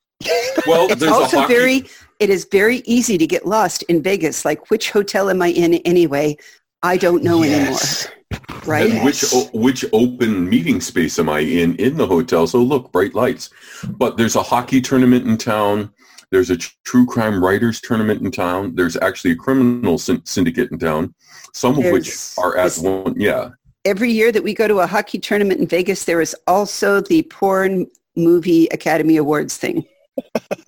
Well, 0.66 0.87
it's 0.90 1.00
there's 1.00 1.12
a 1.12 1.14
also 1.14 1.40
hockey, 1.40 1.54
very, 1.54 1.85
it 2.18 2.30
is 2.30 2.46
very 2.50 2.78
easy 2.85 3.18
to 3.18 3.26
get 3.26 3.46
lost 3.46 3.82
in 3.85 4.02
Vegas. 4.02 4.44
Like 4.44 4.70
which 4.70 4.90
hotel 4.90 5.28
am 5.30 5.42
I 5.42 5.48
in 5.48 5.74
anyway? 5.74 6.37
I 6.82 6.96
don't 6.96 7.22
know 7.22 7.42
Yes. 7.42 8.06
anymore. 8.06 8.18
Right? 8.64 8.90
and 8.90 9.04
which 9.04 9.24
which 9.52 9.85
open 9.92 10.48
meeting 10.48 10.80
space 10.80 11.18
am 11.18 11.28
I 11.28 11.40
in 11.40 11.76
in 11.76 11.96
the 11.96 12.06
hotel? 12.06 12.46
So 12.46 12.58
look, 12.62 12.90
bright 12.92 13.14
lights. 13.14 13.50
But 13.88 14.16
there's 14.16 14.37
a 14.37 14.42
hockey 14.42 14.80
tournament 14.80 15.26
in 15.26 15.37
town. 15.37 15.90
There's 16.30 16.48
a 16.50 16.56
true 16.56 17.04
crime 17.04 17.44
writers 17.44 17.80
tournament 17.80 18.22
in 18.22 18.30
town. 18.30 18.74
There's 18.74 18.96
actually 18.96 19.32
a 19.32 19.37
criminal 19.37 19.98
syn- 19.98 20.24
syndicate 20.24 20.70
in 20.70 20.78
town. 20.78 21.14
Some 21.52 21.78
of 21.78 21.85
which 21.92 22.16
are 22.38 22.56
at 22.56 22.74
one. 22.76 23.14
Yeah, 23.18 23.50
Every 23.85 24.11
year 24.11 24.32
that 24.32 24.42
we 24.42 24.54
go 24.54 24.66
to 24.66 24.78
a 24.80 24.87
hockey 24.87 25.18
tournament 25.18 25.61
in 25.61 25.66
Vegas, 25.66 26.04
there 26.04 26.20
is 26.22 26.35
also 26.46 27.00
the 27.02 27.22
porn 27.24 27.87
movie 28.16 28.66
Academy 28.68 29.16
Awards 29.18 29.56
thing. 29.58 29.85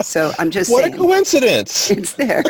So 0.03 0.33
I'm 0.39 0.51
just 0.51 0.71
What 0.71 0.85
a 0.85 0.91
coincidence! 0.91 1.91
it's 1.97 2.15
there. 2.15 2.45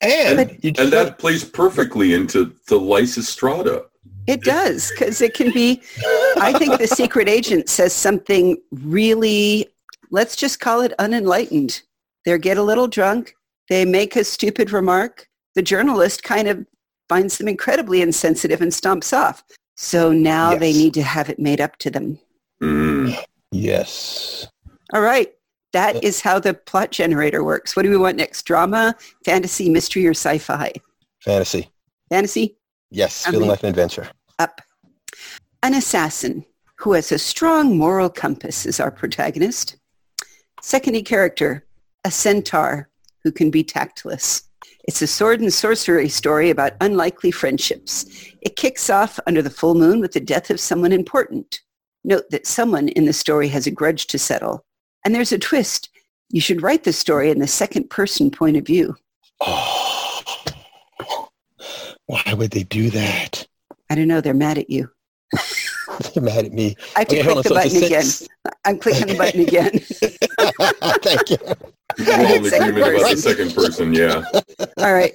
and 0.00 0.36
But- 0.36 0.78
and 0.78 0.92
that 0.92 1.16
plays 1.18 1.44
perfectly 1.44 2.14
into 2.14 2.54
the 2.68 2.78
Lysistrata. 2.78 3.84
It 4.26 4.42
does 4.42 4.90
because 4.90 5.20
it 5.20 5.34
can 5.34 5.50
be. 5.52 5.82
I 6.36 6.52
think 6.52 6.78
the 6.78 6.86
secret 6.86 7.28
agent 7.28 7.68
says 7.68 7.92
something 7.92 8.58
really. 8.70 9.68
Let's 10.10 10.36
just 10.36 10.60
call 10.60 10.82
it 10.82 10.92
unenlightened. 10.98 11.82
They 12.24 12.38
get 12.38 12.58
a 12.58 12.62
little 12.62 12.86
drunk. 12.88 13.34
They 13.68 13.84
make 13.84 14.16
a 14.16 14.24
stupid 14.24 14.72
remark. 14.72 15.28
The 15.54 15.62
journalist 15.62 16.22
kind 16.22 16.48
of 16.48 16.66
finds 17.08 17.38
them 17.38 17.48
incredibly 17.48 18.02
insensitive 18.02 18.60
and 18.60 18.70
stomps 18.72 19.16
off. 19.16 19.42
So 19.76 20.12
now 20.12 20.54
they 20.56 20.72
need 20.72 20.94
to 20.94 21.02
have 21.02 21.28
it 21.30 21.38
made 21.38 21.60
up 21.60 21.76
to 21.78 21.90
them. 21.90 22.18
Mm. 22.62 23.16
Yes. 23.50 24.46
All 24.92 25.00
right. 25.00 25.32
That 25.72 26.02
is 26.02 26.20
how 26.20 26.40
the 26.40 26.54
plot 26.54 26.90
generator 26.90 27.44
works. 27.44 27.76
What 27.76 27.82
do 27.82 27.90
we 27.90 27.96
want 27.96 28.16
next? 28.16 28.42
Drama, 28.42 28.96
fantasy, 29.24 29.68
mystery, 29.70 30.06
or 30.06 30.10
sci-fi? 30.10 30.72
Fantasy. 31.20 31.70
Fantasy? 32.08 32.56
Yes. 32.90 33.24
Feeling 33.24 33.48
like 33.48 33.62
an 33.62 33.68
adventure. 33.68 34.08
up. 34.40 34.60
An 35.62 35.74
assassin 35.74 36.44
who 36.76 36.94
has 36.94 37.12
a 37.12 37.18
strong 37.18 37.78
moral 37.78 38.08
compass 38.08 38.66
is 38.66 38.80
our 38.80 38.90
protagonist. 38.90 39.76
Secondary 40.62 41.02
character, 41.02 41.66
a 42.04 42.10
centaur 42.10 42.88
who 43.22 43.30
can 43.30 43.50
be 43.50 43.62
tactless. 43.62 44.48
It's 44.84 45.02
a 45.02 45.06
sword 45.06 45.40
and 45.40 45.52
sorcery 45.52 46.08
story 46.08 46.50
about 46.50 46.72
unlikely 46.80 47.30
friendships. 47.30 48.06
It 48.40 48.56
kicks 48.56 48.90
off 48.90 49.20
under 49.26 49.42
the 49.42 49.50
full 49.50 49.74
moon 49.74 50.00
with 50.00 50.12
the 50.12 50.20
death 50.20 50.50
of 50.50 50.58
someone 50.58 50.90
important. 50.90 51.60
Note 52.04 52.30
that 52.30 52.46
someone 52.46 52.88
in 52.88 53.04
the 53.04 53.12
story 53.12 53.48
has 53.48 53.66
a 53.66 53.70
grudge 53.70 54.06
to 54.08 54.18
settle. 54.18 54.64
And 55.04 55.14
there's 55.14 55.32
a 55.32 55.38
twist. 55.38 55.88
You 56.30 56.40
should 56.40 56.62
write 56.62 56.84
the 56.84 56.92
story 56.92 57.30
in 57.30 57.38
the 57.40 57.46
second 57.46 57.90
person 57.90 58.30
point 58.30 58.56
of 58.56 58.66
view. 58.66 58.96
Oh. 59.40 60.22
Why 62.06 62.34
would 62.34 62.50
they 62.50 62.64
do 62.64 62.90
that? 62.90 63.46
I 63.90 63.94
don't 63.94 64.08
know, 64.08 64.20
they're 64.20 64.34
mad 64.34 64.58
at 64.58 64.70
you. 64.70 64.90
They're 66.14 66.22
mad 66.22 66.46
at 66.46 66.52
me. 66.52 66.76
I 66.96 67.00
have 67.00 67.08
to 67.08 67.20
Okay, 67.20 67.22
click 67.22 67.36
on. 67.36 67.42
the 67.42 67.48
So 67.48 67.54
button 67.54 67.84
again. 67.84 68.04
I'm 68.64 68.78
clicking 68.78 69.06
the 69.08 69.16
button 69.18 69.40
again. 69.42 69.70
Thank 71.02 71.30
you. 71.30 71.36
We're 71.98 72.26
all 72.26 72.34
in 72.36 72.44
Second 72.50 72.68
agreement 72.70 72.96
about 72.98 73.10
the 73.10 73.16
second 73.16 73.54
person. 73.54 73.92
Yeah. 73.92 74.24
All 74.78 74.94
right. 74.94 75.14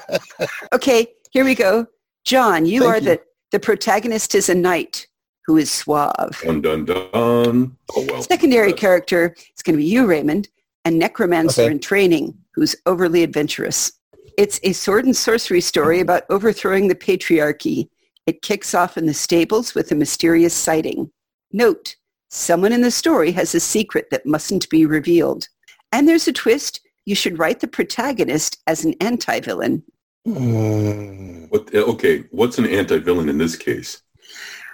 Okay, 0.74 1.08
here 1.32 1.43
we 1.43 1.56
go. 1.56 1.88
John, 2.24 2.65
you 2.65 2.82
Thank 2.82 2.91
are 2.91 2.98
you. 2.98 3.02
the, 3.02 3.21
the 3.52 3.60
protagonist 3.60 4.36
is 4.36 4.48
a 4.48 4.56
knight 4.56 5.08
who 5.45 5.58
is 5.58 5.71
suave. 5.71 6.41
Dun 6.43 6.62
dun 6.62 6.86
dun. 6.86 7.12
Oh 7.13 7.77
well. 8.10 8.21
Secondary 8.23 8.73
character 8.73 9.36
is 9.55 9.62
going 9.62 9.75
to 9.75 9.81
be 9.84 9.86
you, 9.86 10.05
Raymond, 10.05 10.49
a 10.86 10.91
necromancer 10.91 11.63
Okay. 11.63 11.71
in 11.71 11.79
training 11.79 12.38
who's 12.53 12.75
overly 12.86 13.23
adventurous. 13.23 13.91
It's 14.38 14.60
a 14.63 14.73
sword 14.73 15.05
and 15.05 15.15
sorcery 15.15 15.62
story 15.62 15.99
about 15.99 16.23
overthrowing 16.29 16.88
the 16.88 16.95
patriarchy. 16.95 17.89
It 18.25 18.41
kicks 18.41 18.73
off 18.73 18.97
in 18.97 19.05
the 19.05 19.13
stables 19.13 19.75
with 19.75 19.91
a 19.91 19.95
mysterious 19.95 20.53
sighting. 20.53 21.12
Note, 21.51 21.95
someone 22.29 22.73
in 22.73 22.81
the 22.81 22.91
story 22.91 23.31
has 23.34 23.53
a 23.53 23.60
secret 23.60 24.10
that 24.10 24.25
mustn't 24.25 24.69
be 24.69 24.86
revealed. 24.86 25.47
And 25.91 26.08
there's 26.08 26.27
a 26.27 26.34
twist. 26.34 26.81
You 27.05 27.15
should 27.15 27.38
write 27.38 27.60
the 27.60 27.67
protagonist 27.67 28.58
as 28.67 28.84
an 28.84 28.95
anti-villain. 28.99 29.84
Mm. 30.27 31.49
What, 31.51 31.73
okay, 31.73 32.23
what's 32.31 32.58
an 32.58 32.65
anti-villain 32.65 33.29
in 33.29 33.38
this 33.38 33.55
case? 33.55 34.01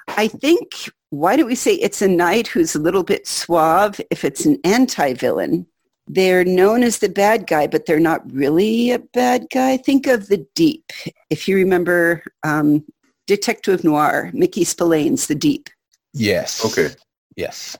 I 0.07 0.27
think, 0.27 0.89
why 1.09 1.35
don't 1.35 1.47
we 1.47 1.55
say 1.55 1.75
it's 1.75 2.01
a 2.01 2.07
knight 2.07 2.47
who's 2.47 2.75
a 2.75 2.79
little 2.79 3.03
bit 3.03 3.27
suave 3.27 3.99
if 4.09 4.23
it's 4.23 4.45
an 4.45 4.59
anti-villain? 4.63 5.67
They're 6.07 6.43
known 6.43 6.83
as 6.83 6.97
the 6.97 7.09
bad 7.09 7.47
guy, 7.47 7.67
but 7.67 7.85
they're 7.85 7.99
not 7.99 8.29
really 8.31 8.91
a 8.91 8.99
bad 8.99 9.47
guy. 9.51 9.77
Think 9.77 10.07
of 10.07 10.27
the 10.27 10.45
Deep. 10.55 10.91
If 11.29 11.47
you 11.47 11.55
remember 11.55 12.23
um, 12.43 12.83
Detective 13.27 13.83
Noir, 13.83 14.29
Mickey 14.33 14.63
Spillane's 14.63 15.27
The 15.27 15.35
Deep. 15.35 15.69
Yes. 16.13 16.65
Okay. 16.65 16.93
Yes. 17.37 17.77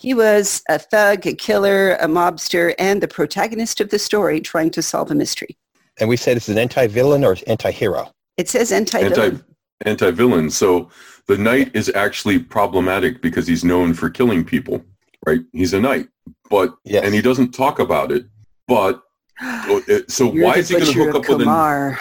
He 0.00 0.14
was 0.14 0.62
a 0.68 0.78
thug, 0.78 1.26
a 1.26 1.34
killer, 1.34 1.94
a 1.94 2.06
mobster, 2.06 2.74
and 2.78 3.02
the 3.02 3.08
protagonist 3.08 3.80
of 3.80 3.90
the 3.90 3.98
story 3.98 4.40
trying 4.40 4.70
to 4.70 4.82
solve 4.82 5.10
a 5.10 5.14
mystery. 5.14 5.56
And 6.00 6.08
we 6.08 6.16
said 6.16 6.36
it's 6.36 6.48
an 6.48 6.58
anti-villain 6.58 7.24
or 7.24 7.36
anti-hero. 7.46 8.10
It 8.36 8.48
says 8.48 8.72
anti-villain. 8.72 9.32
Anti 9.32 9.44
anti-villain. 9.84 10.50
So 10.50 10.88
the 11.26 11.38
knight 11.38 11.70
is 11.74 11.90
actually 11.94 12.38
problematic 12.38 13.22
because 13.22 13.46
he's 13.46 13.64
known 13.64 13.94
for 13.94 14.10
killing 14.10 14.44
people, 14.44 14.84
right? 15.26 15.40
He's 15.52 15.72
a 15.74 15.80
knight, 15.80 16.08
but 16.50 16.74
Yes. 16.84 17.04
and 17.04 17.14
he 17.14 17.22
doesn't 17.22 17.52
talk 17.52 17.78
about 17.78 18.12
it. 18.12 18.26
But 18.68 19.02
uh, 19.40 19.80
so 20.08 20.32
You're 20.32 20.44
why 20.44 20.56
is 20.56 20.68
he 20.68 20.74
going 20.78 20.86
to 20.86 20.92
hook 20.92 21.08
of 21.10 21.16
up 21.16 21.28
with 21.28 21.40
an, 21.40 21.44
Kamar. 21.44 21.98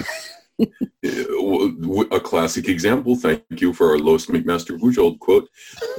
uh, 2.12 2.20
classic 2.20 2.68
example? 2.70 3.16
Thank 3.16 3.44
you 3.50 3.74
for 3.74 3.92
our 3.92 3.98
Lois 3.98 4.26
McMaster 4.28 4.78
Bujold 4.80 5.20
quote. 5.20 5.50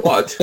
But 0.03 0.37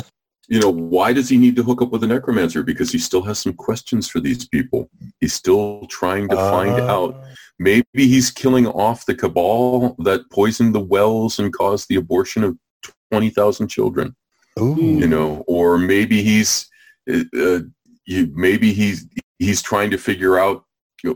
you 0.47 0.59
know, 0.59 0.69
why 0.69 1.13
does 1.13 1.29
he 1.29 1.37
need 1.37 1.55
to 1.55 1.63
hook 1.63 1.81
up 1.81 1.91
with 1.91 2.03
a 2.03 2.07
necromancer? 2.07 2.61
Because 2.61 2.91
he 2.91 2.97
still 2.97 3.21
has 3.21 3.39
some 3.39 3.53
questions 3.53 4.09
for 4.09 4.19
these 4.19 4.47
people. 4.47 4.89
He's 5.21 5.33
still 5.33 5.85
trying 5.89 6.27
to 6.29 6.35
find 6.35 6.79
Uh, 6.79 6.87
out 6.87 7.23
maybe 7.57 7.85
he's 7.93 8.31
killing 8.31 8.67
off 8.67 9.05
the 9.05 9.13
cabal 9.15 9.95
that 9.99 10.29
poisoned 10.31 10.73
the 10.75 10.79
wells 10.79 11.37
and 11.39 11.53
caused 11.53 11.87
the 11.87 11.95
abortion 11.95 12.43
of 12.43 12.57
20,000 13.11 13.67
children, 13.67 14.15
Ooh. 14.59 14.75
you 14.77 15.07
know, 15.07 15.43
or 15.47 15.77
maybe 15.77 16.23
he's, 16.23 16.67
uh, 17.11 17.23
uh, 17.37 17.59
you, 18.05 18.31
maybe 18.33 18.71
he's, 18.73 19.05
he's 19.37 19.61
trying 19.61 19.91
to 19.91 19.97
figure 19.97 20.39
out 20.39 20.63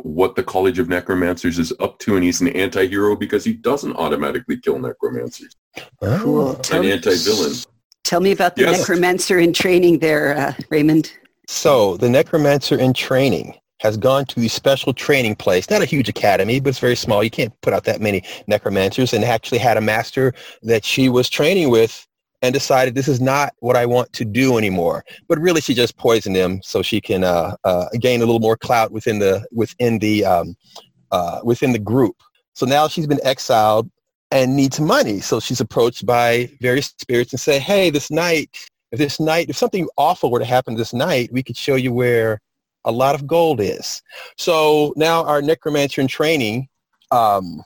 what 0.02 0.36
the 0.36 0.44
College 0.44 0.78
of 0.80 0.90
Necromancers 0.90 1.58
is 1.58 1.72
up 1.80 2.00
to 2.00 2.16
and 2.16 2.24
he's 2.24 2.42
an 2.42 2.50
anti-hero 2.50 3.16
because 3.16 3.46
he 3.46 3.54
doesn't 3.54 3.96
automatically 3.96 4.58
kill 4.58 4.78
necromancers. 4.80 5.56
Oh. 6.02 6.20
Cool. 6.22 6.56
Tell, 6.56 6.82
An 6.82 6.92
anti-villain. 6.92 7.54
tell 8.04 8.20
me 8.20 8.32
about 8.32 8.56
the 8.56 8.64
Yes. 8.64 8.80
necromancer 8.80 9.40
in 9.40 9.54
training 9.54 10.00
there, 10.00 10.36
uh, 10.38 10.54
Raymond. 10.70 11.14
So 11.48 11.96
the 11.98 12.10
necromancer 12.10 12.78
in 12.78 12.94
training 12.94 13.54
has 13.80 13.98
gone 13.98 14.26
to 14.26 14.40
the 14.40 14.48
special 14.48 14.94
training 14.94 15.36
place, 15.36 15.70
not 15.70 15.82
a 15.82 15.86
huge 15.86 16.10
academy, 16.10 16.60
but 16.60 16.70
it's 16.70 16.80
very 16.80 16.96
small. 16.96 17.24
You 17.24 17.30
can't 17.30 17.54
put 17.62 17.74
out 17.74 17.84
that 17.86 18.02
many 18.02 18.24
necromancers 18.48 19.14
and 19.14 19.24
actually 19.24 19.58
had 19.58 19.78
a 19.78 19.82
master 19.82 20.34
that 20.64 20.86
she 20.86 21.10
was 21.10 21.30
training 21.30 21.70
with 21.70 22.08
and 22.42 22.54
decided 22.54 22.96
this 22.96 23.08
is 23.08 23.20
not 23.20 23.54
what 23.60 23.76
I 23.76 23.86
want 23.86 24.14
to 24.14 24.26
do 24.26 24.58
anymore. 24.58 25.04
But 25.28 25.40
really 25.40 25.62
she 25.62 25.74
just 25.74 25.98
poisoned 25.98 26.36
him 26.36 26.62
so 26.64 26.82
she 26.82 27.02
can 27.02 27.24
uh, 27.24 27.56
uh, 27.64 27.88
gain 28.00 28.22
a 28.22 28.26
little 28.26 28.40
more 28.40 28.58
clout 28.58 28.92
within 28.92 29.20
the, 29.20 29.46
within 29.52 30.00
the, 30.00 30.26
um, 30.26 30.56
uh, 31.12 31.40
within 31.44 31.72
the 31.72 31.80
group. 31.80 32.16
So 32.54 32.66
now 32.66 32.88
she's 32.88 33.08
been 33.08 33.20
exiled 33.24 33.90
and 34.32 34.56
needs 34.56 34.80
money. 34.80 35.20
So 35.20 35.40
she's 35.40 35.60
approached 35.60 36.06
by 36.06 36.50
various 36.62 36.94
spirits 36.98 37.34
and 37.34 37.40
say, 37.40 37.60
hey, 37.60 37.90
this 37.90 38.10
night, 38.10 38.50
if 38.92 39.00
this 39.00 39.20
night, 39.20 39.50
if 39.50 39.58
something 39.58 39.88
awful 39.98 40.32
were 40.32 40.40
to 40.40 40.46
happen 40.46 40.76
this 40.76 40.94
night, 40.94 41.30
we 41.32 41.44
could 41.44 41.58
show 41.58 41.76
you 41.76 41.92
where 41.92 42.40
a 42.86 42.92
lot 42.92 43.16
of 43.16 43.28
gold 43.28 43.60
is. 43.60 44.02
So 44.38 44.94
now 44.96 45.24
our 45.26 45.42
necromancer 45.42 46.02
in 46.02 46.08
training 46.08 46.70
um, 47.12 47.62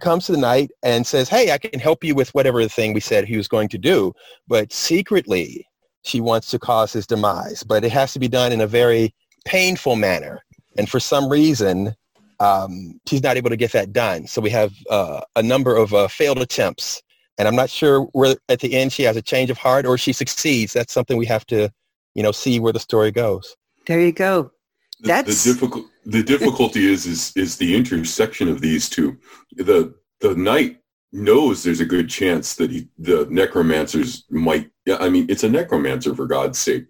comes 0.00 0.26
to 0.26 0.32
the 0.32 0.38
knight 0.38 0.70
and 0.82 1.06
says, 1.06 1.28
hey, 1.28 1.52
I 1.52 1.58
can 1.58 1.78
help 1.78 2.02
you 2.02 2.14
with 2.14 2.32
whatever 2.34 2.62
the 2.62 2.68
thing 2.68 2.94
we 2.94 3.00
said 3.00 3.24
he 3.24 3.36
was 3.36 3.48
going 3.48 3.68
to 3.70 3.78
do. 3.78 4.12
But 4.48 4.72
secretly, 4.72 5.66
she 6.02 6.20
wants 6.20 6.50
to 6.50 6.58
cause 6.58 6.92
his 6.92 7.06
demise. 7.06 7.62
But 7.62 7.84
it 7.84 7.92
has 7.92 8.12
to 8.14 8.18
be 8.18 8.28
done 8.28 8.52
in 8.52 8.60
a 8.60 8.66
very 8.66 9.14
painful 9.44 9.96
manner. 9.96 10.42
And 10.78 10.88
for 10.88 11.00
some 11.00 11.28
reason, 11.28 11.94
um, 12.38 13.00
she's 13.06 13.22
not 13.22 13.36
able 13.36 13.50
to 13.50 13.56
get 13.56 13.72
that 13.72 13.92
done. 13.92 14.26
So 14.26 14.40
we 14.40 14.50
have 14.50 14.72
uh, 14.88 15.20
a 15.36 15.42
number 15.42 15.76
of 15.76 15.92
uh, 15.92 16.08
failed 16.08 16.38
attempts. 16.38 17.02
And 17.38 17.48
I'm 17.48 17.56
not 17.56 17.70
sure 17.70 18.02
where 18.12 18.36
at 18.48 18.60
the 18.60 18.74
end 18.74 18.92
she 18.92 19.02
has 19.04 19.16
a 19.16 19.22
change 19.22 19.50
of 19.50 19.58
heart 19.58 19.86
or 19.86 19.98
she 19.98 20.12
succeeds. 20.12 20.72
That's 20.72 20.92
something 20.92 21.16
we 21.16 21.26
have 21.26 21.46
to, 21.46 21.70
you 22.14 22.22
know, 22.22 22.32
see 22.32 22.60
where 22.60 22.72
the 22.72 22.80
story 22.80 23.10
goes. 23.10 23.56
There 23.86 24.00
you 24.00 24.12
go. 24.12 24.52
The, 25.00 25.08
That's- 25.08 25.44
the 25.44 25.52
difficult. 25.52 25.86
The 26.06 26.22
difficulty 26.22 26.90
is 26.90 27.06
is 27.06 27.32
is 27.36 27.56
the 27.56 27.74
intersection 27.74 28.48
of 28.48 28.60
these 28.60 28.88
two. 28.88 29.18
The 29.56 29.94
the 30.20 30.34
knight 30.34 30.78
knows 31.12 31.62
there's 31.62 31.80
a 31.80 31.84
good 31.86 32.08
chance 32.08 32.54
that 32.56 32.70
he, 32.70 32.88
the 32.98 33.26
necromancers 33.30 34.24
might. 34.30 34.70
Yeah, 34.86 34.96
I 34.98 35.08
mean, 35.08 35.26
it's 35.28 35.44
a 35.44 35.48
necromancer 35.48 36.14
for 36.14 36.26
God's 36.26 36.58
sake. 36.58 36.86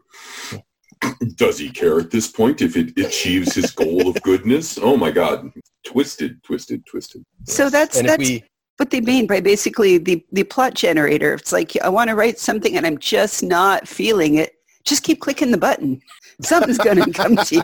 Does 1.36 1.58
he 1.58 1.70
care 1.70 1.98
at 1.98 2.10
this 2.10 2.28
point 2.28 2.60
if 2.60 2.76
it 2.76 2.98
achieves 2.98 3.54
his 3.54 3.70
goal 3.70 4.08
of 4.08 4.20
goodness? 4.22 4.78
Oh 4.80 4.96
my 4.96 5.10
God! 5.10 5.50
Twisted, 5.84 6.42
twisted, 6.42 6.84
twisted. 6.86 7.24
So 7.46 7.70
that's 7.70 7.98
and 7.98 8.08
that's 8.08 8.18
we, 8.18 8.44
what 8.76 8.90
they 8.90 9.00
mean 9.00 9.26
by 9.26 9.40
basically 9.40 9.98
the, 9.98 10.24
the 10.32 10.44
plot 10.44 10.74
generator. 10.74 11.34
It's 11.34 11.52
like 11.52 11.76
I 11.82 11.88
want 11.88 12.08
to 12.08 12.16
write 12.16 12.38
something 12.38 12.76
and 12.76 12.86
I'm 12.86 12.98
just 12.98 13.42
not 13.42 13.88
feeling 13.88 14.36
it. 14.36 14.52
Just 14.84 15.02
keep 15.02 15.20
clicking 15.20 15.50
the 15.50 15.58
button. 15.58 16.00
Something's 16.42 16.78
going 16.78 16.98
to 17.04 17.12
come 17.12 17.36
to 17.36 17.54
you. 17.56 17.62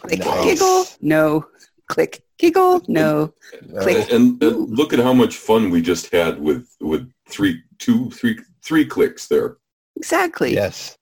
Click, 0.00 0.18
Nice. 0.20 0.44
giggle, 0.44 0.84
no. 1.00 1.46
Click, 1.88 2.22
giggle, 2.38 2.82
no. 2.88 3.32
Uh, 3.76 3.82
Click. 3.82 4.10
And, 4.12 4.42
and 4.42 4.70
look 4.70 4.92
at 4.92 4.98
how 4.98 5.12
much 5.12 5.36
fun 5.36 5.70
we 5.70 5.80
just 5.82 6.10
had 6.12 6.40
with 6.40 6.68
with 6.80 7.10
three, 7.28 7.62
two, 7.78 8.10
three, 8.10 8.38
three 8.62 8.84
clicks 8.84 9.26
there. 9.28 9.56
Exactly. 9.96 10.52
yes. 10.54 10.96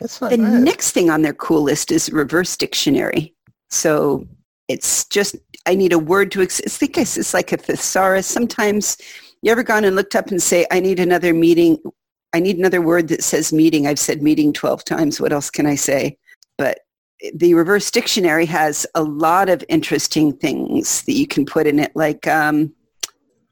That's 0.00 0.18
The 0.18 0.28
bad. 0.30 0.62
next 0.62 0.90
thing 0.92 1.10
on 1.10 1.22
their 1.22 1.34
cool 1.34 1.62
list 1.62 1.92
is 1.92 2.10
reverse 2.10 2.56
dictionary. 2.56 3.34
So 3.70 4.26
it's 4.68 5.04
just, 5.06 5.36
I 5.66 5.74
need 5.74 5.92
a 5.92 5.98
word 5.98 6.30
to, 6.32 6.42
ex- 6.42 6.60
I 6.66 6.68
think 6.68 6.98
it's 6.98 7.16
it's 7.16 7.32
like 7.34 7.52
a 7.52 7.56
thesaurus. 7.56 8.26
Sometimes 8.26 8.96
you 9.42 9.52
ever 9.52 9.62
gone 9.62 9.84
and 9.84 9.94
looked 9.96 10.16
up 10.16 10.28
and 10.30 10.42
say, 10.42 10.66
I 10.70 10.80
need 10.80 10.98
another 11.00 11.32
meeting. 11.32 11.78
I 12.34 12.40
need 12.40 12.58
another 12.58 12.82
word 12.82 13.08
that 13.08 13.22
says 13.22 13.52
meeting. 13.52 13.86
I've 13.86 13.98
said 13.98 14.20
meeting 14.20 14.52
12 14.52 14.84
times. 14.84 15.20
What 15.20 15.32
else 15.32 15.50
can 15.50 15.66
I 15.66 15.76
say? 15.76 16.18
But 16.58 16.80
the 17.32 17.54
reverse 17.54 17.90
dictionary 17.92 18.44
has 18.46 18.86
a 18.96 19.02
lot 19.04 19.48
of 19.48 19.64
interesting 19.68 20.36
things 20.36 21.02
that 21.02 21.12
you 21.12 21.28
can 21.28 21.46
put 21.46 21.68
in 21.68 21.78
it. 21.78 21.92
Like, 21.94 22.26
um, 22.26 22.74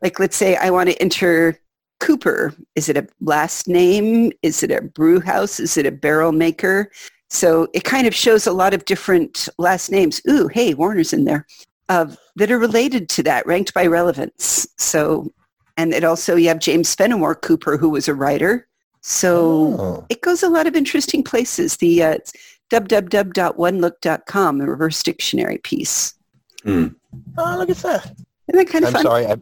like 0.02 0.18
let's 0.18 0.36
say 0.36 0.56
I 0.56 0.70
want 0.70 0.90
to 0.90 1.00
enter 1.00 1.58
Cooper. 2.00 2.52
Is 2.74 2.88
it 2.88 2.96
a 2.96 3.06
last 3.20 3.68
name? 3.68 4.32
Is 4.42 4.64
it 4.64 4.72
a 4.72 4.82
brew 4.82 5.20
house? 5.20 5.60
Is 5.60 5.76
it 5.76 5.86
a 5.86 5.92
barrel 5.92 6.32
maker? 6.32 6.90
So 7.30 7.68
it 7.72 7.84
kind 7.84 8.08
of 8.08 8.14
shows 8.14 8.48
a 8.48 8.52
lot 8.52 8.74
of 8.74 8.84
different 8.84 9.48
last 9.58 9.92
names. 9.92 10.20
Ooh, 10.28 10.48
hey, 10.48 10.74
Warner's 10.74 11.12
in 11.12 11.24
there. 11.24 11.46
Of 11.88 12.18
that 12.36 12.50
are 12.50 12.58
related 12.58 13.08
to 13.10 13.22
that, 13.22 13.46
ranked 13.46 13.72
by 13.74 13.86
relevance. 13.86 14.66
So, 14.78 15.30
and 15.76 15.94
it 15.94 16.02
also 16.02 16.34
you 16.34 16.48
have 16.48 16.58
James 16.58 16.94
Fenimore 16.94 17.36
Cooper, 17.36 17.76
who 17.76 17.88
was 17.88 18.08
a 18.08 18.14
writer. 18.14 18.66
So 19.02 19.76
Oh. 19.78 20.06
it 20.08 20.22
goes 20.22 20.42
a 20.42 20.48
lot 20.48 20.66
of 20.66 20.74
interesting 20.76 21.22
places. 21.22 21.76
The 21.76 22.02
uh, 22.02 22.10
it's 22.12 22.32
www.onelook.com, 22.70 24.60
a 24.60 24.66
reverse 24.66 25.02
dictionary 25.02 25.58
piece. 25.58 26.14
Hmm. 26.64 26.86
Oh, 27.36 27.56
look 27.58 27.70
at 27.70 27.76
that. 27.78 28.04
Isn't 28.48 28.58
that 28.66 28.68
kind 28.68 28.84
of 28.84 28.88
I'm 28.88 28.92
fun? 28.94 29.02
sorry. 29.02 29.26
I, 29.26 29.36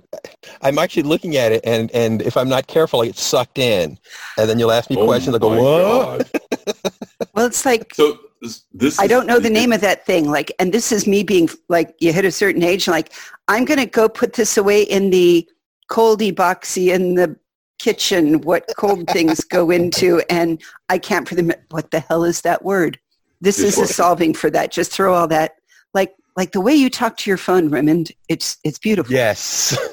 I'm 0.62 0.78
actually 0.78 1.04
looking 1.04 1.36
at 1.36 1.52
it, 1.52 1.60
and, 1.64 1.90
and 1.92 2.22
if 2.22 2.36
I'm 2.36 2.48
not 2.48 2.66
careful, 2.66 3.00
I 3.02 3.06
get 3.06 3.16
sucked 3.16 3.58
in. 3.58 3.98
And 4.36 4.48
then 4.50 4.58
you'll 4.58 4.72
ask 4.72 4.90
me 4.90 4.96
Oh 4.98 5.06
questions. 5.06 5.34
I 5.34 5.38
go, 5.38 5.50
my 5.50 5.58
what? 5.60 6.30
Well, 7.34 7.46
it's 7.46 7.64
like 7.64 7.94
So 7.94 8.18
this, 8.42 8.64
this 8.72 8.98
I 8.98 9.06
don't 9.06 9.26
know 9.26 9.38
the 9.38 9.50
name 9.50 9.72
of 9.72 9.80
that 9.82 10.04
thing. 10.04 10.28
Like, 10.30 10.52
and 10.58 10.72
this 10.72 10.90
is 10.90 11.06
me 11.06 11.22
being 11.22 11.48
like, 11.68 11.94
you 12.00 12.12
hit 12.12 12.24
a 12.24 12.32
certain 12.32 12.62
age, 12.62 12.88
like, 12.88 13.12
I'm 13.48 13.64
going 13.64 13.78
to 13.78 13.86
go 13.86 14.08
put 14.08 14.32
this 14.34 14.56
away 14.56 14.82
in 14.82 15.10
the 15.10 15.48
coldy 15.90 16.32
boxy 16.32 16.92
in 16.92 17.14
the 17.14 17.36
kitchen, 17.80 18.42
what 18.42 18.64
cold 18.76 19.08
things 19.08 19.42
go 19.42 19.70
into, 19.70 20.22
and 20.28 20.62
I 20.88 20.98
can't 20.98 21.26
for 21.26 21.34
them. 21.34 21.50
What 21.70 21.90
the 21.90 22.00
hell 22.00 22.24
is 22.24 22.42
that 22.42 22.64
word? 22.64 22.98
This 23.40 23.58
is 23.58 23.78
a 23.78 23.86
solving 23.86 24.34
for 24.34 24.50
that. 24.50 24.70
Just 24.70 24.92
throw 24.92 25.14
all 25.14 25.26
that, 25.28 25.52
like, 25.94 26.14
like 26.36 26.52
the 26.52 26.60
way 26.60 26.74
you 26.74 26.90
talk 26.90 27.16
to 27.16 27.30
your 27.30 27.38
phone, 27.38 27.70
Raymond. 27.70 28.12
It's 28.28 28.58
it's 28.64 28.78
beautiful. 28.78 29.12
Yes. 29.12 29.76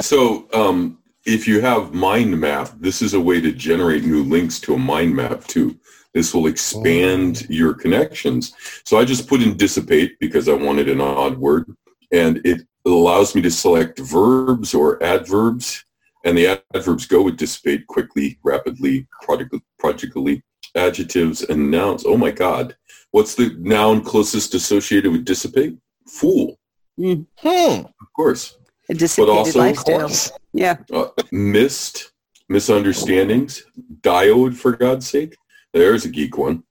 So 0.00 0.46
um, 0.52 0.98
if 1.24 1.48
you 1.48 1.60
have 1.60 1.92
mind 1.94 2.38
map, 2.38 2.70
this 2.78 3.02
is 3.02 3.14
a 3.14 3.20
way 3.20 3.40
to 3.40 3.52
generate 3.52 4.04
new 4.04 4.22
links 4.22 4.60
to 4.60 4.74
a 4.74 4.78
mind 4.78 5.14
map 5.16 5.44
too. 5.44 5.78
This 6.14 6.34
will 6.34 6.46
expand 6.46 7.42
Oh. 7.44 7.46
your 7.52 7.74
connections. 7.74 8.52
So 8.84 8.98
I 8.98 9.04
just 9.04 9.28
put 9.28 9.42
in 9.42 9.56
dissipate 9.56 10.18
because 10.20 10.48
I 10.48 10.54
wanted 10.54 10.88
an 10.88 11.00
odd 11.00 11.36
word. 11.38 11.74
And 12.12 12.40
it 12.44 12.66
allows 12.86 13.34
me 13.34 13.42
to 13.42 13.50
select 13.50 13.98
verbs 13.98 14.74
or 14.74 15.02
adverbs. 15.02 15.84
And 16.26 16.36
the 16.36 16.60
adverbs 16.74 17.06
go 17.06 17.22
with 17.22 17.36
dissipate 17.36 17.86
quickly, 17.86 18.36
rapidly, 18.42 19.06
prodigal- 19.22 19.60
prodigally, 19.78 20.42
adjectives 20.74 21.42
and 21.42 21.70
nouns. 21.70 22.04
Oh 22.04 22.16
my 22.16 22.32
God. 22.32 22.76
What's 23.12 23.36
the 23.36 23.54
noun 23.60 24.02
closest 24.02 24.52
associated 24.54 25.12
with 25.12 25.24
dissipate? 25.24 25.78
Fool, 26.08 26.58
Hmm. 26.98 27.22
of 27.44 28.12
course. 28.14 28.58
A 28.88 28.94
dissipated 28.94 29.34
also, 29.34 29.50
of 29.60 29.64
lifestyle. 29.66 30.38
Yeah. 30.52 30.78
Uh, 30.92 31.08
missed, 31.30 32.10
misunderstandings, 32.48 33.64
diode, 34.00 34.54
for 34.56 34.72
God's 34.72 35.08
sake. 35.08 35.36
There's 35.72 36.04
a 36.04 36.08
geek 36.08 36.36
one. 36.36 36.64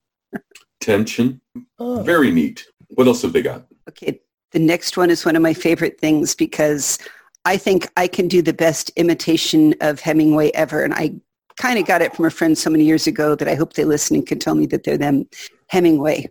Tension, 0.81 1.39
Oh. 1.79 2.01
very 2.03 2.29
neat. 2.31 2.65
What 2.89 3.07
else 3.07 3.21
have 3.21 3.31
they 3.33 3.41
got? 3.41 3.65
Okay. 3.89 4.19
The 4.51 4.59
next 4.59 4.97
one 4.97 5.09
is 5.09 5.25
one 5.25 5.35
of 5.37 5.41
my 5.41 5.53
favorite 5.53 5.99
things 5.99 6.35
because 6.35 6.97
I 7.45 7.57
think 7.57 7.87
I 7.95 8.07
can 8.07 8.27
do 8.27 8.41
the 8.41 8.53
best 8.53 8.89
imitation 8.95 9.75
of 9.79 9.99
Hemingway 9.99 10.49
ever. 10.51 10.83
And 10.83 10.93
I 10.93 11.13
kind 11.57 11.77
of 11.77 11.85
got 11.85 12.01
it 12.01 12.15
from 12.15 12.25
a 12.25 12.31
friend 12.31 12.57
so 12.57 12.71
many 12.71 12.83
years 12.83 13.05
ago 13.05 13.35
that 13.35 13.47
I 13.47 13.55
hope 13.55 13.73
they 13.73 13.85
listen 13.85 14.15
and 14.15 14.27
can 14.27 14.39
tell 14.39 14.55
me 14.55 14.65
that 14.67 14.83
they're 14.83 14.97
them. 14.97 15.29
Hemingway. 15.67 16.29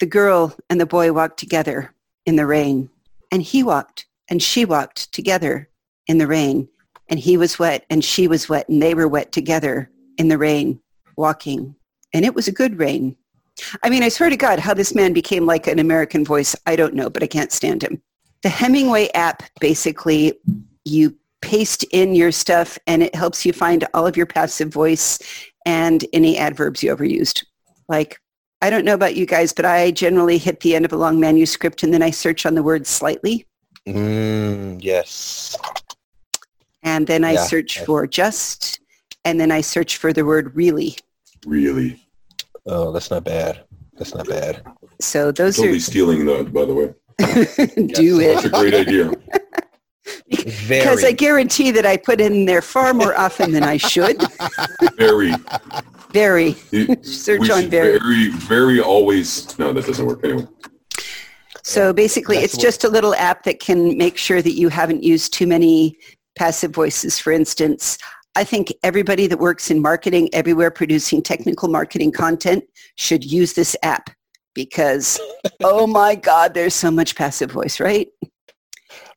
The 0.00 0.06
girl 0.06 0.54
and 0.68 0.80
the 0.80 0.86
boy 0.86 1.12
walked 1.12 1.38
together 1.38 1.94
in 2.26 2.36
the 2.36 2.46
rain. 2.46 2.90
And 3.30 3.42
he 3.42 3.62
walked 3.62 4.06
and 4.28 4.42
she 4.42 4.64
walked 4.64 5.12
together 5.12 5.68
in 6.08 6.18
the 6.18 6.26
rain. 6.26 6.68
And 7.08 7.18
he 7.18 7.36
was 7.36 7.58
wet 7.58 7.86
and 7.88 8.04
she 8.04 8.28
was 8.28 8.48
wet 8.48 8.68
and 8.68 8.82
they 8.82 8.94
were 8.94 9.08
wet 9.08 9.32
together 9.32 9.90
in 10.18 10.28
the 10.28 10.38
rain, 10.38 10.80
walking. 11.16 11.74
And 12.12 12.24
it 12.24 12.34
was 12.34 12.48
a 12.48 12.52
good 12.52 12.78
rain. 12.78 13.16
I 13.82 13.90
mean, 13.90 14.02
I 14.02 14.08
swear 14.08 14.30
to 14.30 14.36
God, 14.36 14.58
how 14.58 14.74
this 14.74 14.94
man 14.94 15.12
became 15.12 15.46
like 15.46 15.66
an 15.66 15.78
American 15.78 16.24
voice, 16.24 16.54
I 16.66 16.76
don't 16.76 16.94
know, 16.94 17.08
but 17.10 17.22
I 17.22 17.26
can't 17.26 17.52
stand 17.52 17.82
him. 17.82 18.02
The 18.42 18.48
Hemingway 18.48 19.08
app, 19.14 19.42
basically, 19.60 20.38
you 20.84 21.16
paste 21.40 21.84
in 21.92 22.14
your 22.14 22.32
stuff 22.32 22.78
and 22.86 23.02
it 23.02 23.14
helps 23.14 23.44
you 23.44 23.52
find 23.52 23.84
all 23.94 24.06
of 24.06 24.16
your 24.16 24.26
passive 24.26 24.72
voice 24.72 25.18
and 25.66 26.04
any 26.12 26.38
adverbs 26.38 26.82
you 26.82 26.90
ever 26.90 27.04
used. 27.04 27.46
Like, 27.88 28.20
I 28.62 28.70
don't 28.70 28.84
know 28.84 28.94
about 28.94 29.16
you 29.16 29.26
guys, 29.26 29.52
but 29.52 29.64
I 29.64 29.90
generally 29.90 30.38
hit 30.38 30.60
the 30.60 30.74
end 30.74 30.84
of 30.84 30.92
a 30.92 30.96
long 30.96 31.20
manuscript 31.20 31.82
and 31.82 31.92
then 31.92 32.02
I 32.02 32.10
search 32.10 32.46
on 32.46 32.54
the 32.54 32.62
word 32.62 32.86
slightly. 32.86 33.46
Mm, 33.86 34.78
yes. 34.82 35.56
And 36.82 37.06
then 37.06 37.24
I 37.24 37.32
Yeah. 37.32 37.44
search 37.44 37.80
for 37.80 38.06
just, 38.06 38.80
and 39.24 39.40
then 39.40 39.50
I 39.50 39.60
search 39.60 39.96
for 39.96 40.12
the 40.12 40.24
word 40.24 40.54
really. 40.56 40.96
Really? 41.46 42.04
Oh, 42.66 42.92
that's 42.92 43.10
not 43.10 43.24
bad. 43.24 43.64
That's 43.96 44.14
not 44.14 44.28
bad. 44.28 44.62
So 45.00 45.32
those 45.32 45.58
are... 45.58 45.62
Totally 45.62 45.80
stealing 45.80 46.24
that, 46.26 46.52
by 46.52 46.64
the 46.64 46.74
way. 46.74 46.94
Are, 47.20 47.26
do 47.94 48.18
That's 48.18 48.44
it. 48.44 48.46
a 48.46 48.48
great 48.50 48.74
idea. 48.74 49.12
Very. 50.30 50.80
Because 50.80 51.04
I 51.04 51.12
guarantee 51.12 51.70
that 51.72 51.84
I 51.84 51.96
put 51.98 52.20
in 52.20 52.46
there 52.46 52.62
far 52.62 52.94
more 52.94 53.14
often 53.18 53.52
than 53.52 53.62
I 53.62 53.76
should. 53.76 54.22
Very. 54.96 55.34
Very. 56.12 56.56
You- 56.70 56.96
Search 57.02 57.40
we 57.40 57.50
on 57.50 57.62
should 57.62 57.70
very. 57.70 57.98
very, 57.98 58.28
very 58.30 58.80
always. 58.80 59.58
No, 59.58 59.72
that 59.74 59.84
doesn't 59.84 60.06
work 60.06 60.24
anyway. 60.24 60.46
So 61.62 61.92
basically, 61.92 62.36
That's 62.36 62.46
it's 62.46 62.56
what- 62.56 62.62
just 62.62 62.84
a 62.84 62.88
little 62.88 63.14
app 63.16 63.42
that 63.44 63.60
can 63.60 63.98
make 63.98 64.16
sure 64.16 64.40
that 64.40 64.52
you 64.52 64.70
haven't 64.70 65.02
used 65.02 65.34
too 65.34 65.46
many 65.46 65.98
passive 66.38 66.70
voices. 66.72 67.18
For 67.18 67.30
instance, 67.32 67.98
I 68.34 68.44
think 68.44 68.72
everybody 68.82 69.26
that 69.26 69.38
works 69.38 69.70
in 69.70 69.82
marketing 69.82 70.30
everywhere 70.32 70.70
producing 70.70 71.20
technical 71.22 71.68
marketing 71.68 72.12
content 72.12 72.64
should 72.96 73.24
use 73.30 73.52
this 73.52 73.76
app 73.82 74.08
because, 74.58 75.20
oh 75.62 75.86
my 75.86 76.16
God, 76.16 76.52
there's 76.52 76.74
so 76.74 76.90
much 76.90 77.14
passive 77.14 77.52
voice, 77.52 77.78
right? 77.78 78.08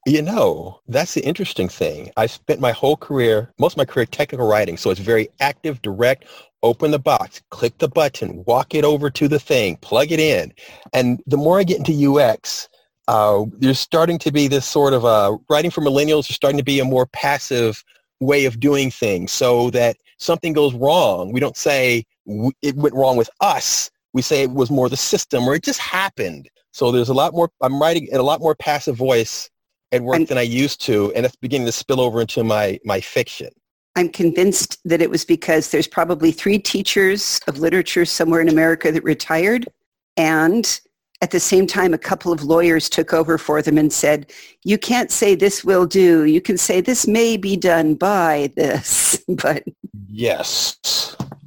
You 0.05 0.21
know, 0.21 0.79
that's 0.87 1.15
the 1.15 1.25
interesting 1.25 1.67
thing. 1.67 2.11
I 2.15 2.27
spent 2.27 2.59
my 2.59 2.71
whole 2.71 2.95
career, 2.95 3.51
most 3.59 3.73
of 3.73 3.77
my 3.77 3.85
career, 3.85 4.05
technical 4.05 4.47
writing. 4.47 4.77
So 4.77 4.91
it's 4.91 4.99
very 4.99 5.29
active, 5.39 5.81
direct. 5.81 6.25
Open 6.63 6.91
the 6.91 6.99
box, 6.99 7.41
click 7.49 7.77
the 7.79 7.87
button, 7.87 8.43
walk 8.45 8.75
it 8.75 8.83
over 8.83 9.09
to 9.09 9.27
the 9.27 9.39
thing, 9.39 9.77
plug 9.77 10.11
it 10.11 10.19
in. 10.19 10.53
And 10.93 11.21
the 11.25 11.37
more 11.37 11.59
I 11.59 11.63
get 11.63 11.79
into 11.79 12.19
UX, 12.19 12.69
uh, 13.07 13.45
there's 13.57 13.79
starting 13.79 14.19
to 14.19 14.31
be 14.31 14.47
this 14.47 14.65
sort 14.65 14.93
of 14.93 15.03
uh, 15.03 15.37
writing 15.49 15.71
for 15.71 15.81
millennials 15.81 16.29
is 16.29 16.35
starting 16.35 16.59
to 16.59 16.63
be 16.63 16.79
a 16.79 16.85
more 16.85 17.07
passive 17.07 17.83
way 18.19 18.45
of 18.45 18.59
doing 18.59 18.91
things 18.91 19.31
so 19.31 19.71
that 19.71 19.97
something 20.17 20.53
goes 20.53 20.75
wrong. 20.75 21.31
We 21.31 21.39
don't 21.39 21.57
say 21.57 22.05
"W- 22.27 22.51
it 22.61 22.75
went 22.75 22.93
wrong 22.93 23.17
with 23.17 23.29
us. 23.39 23.89
We 24.13 24.21
say 24.21 24.43
it 24.43 24.51
was 24.51 24.69
more 24.69 24.89
the 24.89 24.97
system 24.97 25.47
or 25.47 25.55
it 25.55 25.63
just 25.63 25.79
happened. 25.79 26.49
So 26.71 26.91
there's 26.91 27.09
a 27.09 27.13
lot 27.13 27.33
more, 27.33 27.49
I'm 27.61 27.81
writing 27.81 28.07
in 28.11 28.17
a 28.17 28.23
lot 28.23 28.39
more 28.41 28.55
passive 28.55 28.95
voice 28.95 29.49
at 29.91 30.01
work 30.01 30.17
And- 30.17 30.27
than 30.27 30.37
I 30.37 30.41
used 30.43 30.81
to, 30.81 31.11
and 31.15 31.25
it's 31.25 31.35
beginning 31.35 31.65
to 31.67 31.71
spill 31.71 31.99
over 31.99 32.21
into 32.21 32.43
my 32.43 32.79
my 32.85 33.01
fiction. 33.01 33.49
I'm 33.97 34.07
convinced 34.07 34.77
that 34.85 35.01
it 35.01 35.09
was 35.09 35.25
because 35.25 35.71
there's 35.71 35.87
probably 35.87 36.31
three 36.31 36.57
teachers 36.59 37.41
of 37.47 37.59
literature 37.59 38.05
somewhere 38.05 38.39
in 38.39 38.47
America 38.47 38.89
that 38.89 39.03
retired. 39.03 39.67
And 40.15 40.79
at 41.21 41.31
the 41.31 41.41
same 41.41 41.67
time, 41.67 41.93
a 41.93 41.97
couple 41.97 42.31
of 42.31 42.41
lawyers 42.43 42.89
took 42.89 43.13
over 43.13 43.37
for 43.37 43.61
them 43.61 43.77
and 43.77 43.91
said, 43.91 44.31
you 44.63 44.77
can't 44.77 45.11
say 45.11 45.35
this 45.35 45.65
will 45.65 45.85
do. 45.85 46.23
You 46.23 46.39
can 46.39 46.57
say 46.57 46.79
this 46.79 47.05
may 47.05 47.35
be 47.35 47.57
done 47.57 47.95
by 47.95 48.49
this. 48.55 49.21
But 49.27 49.63
Yes. 50.07 50.77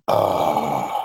That 0.06 1.03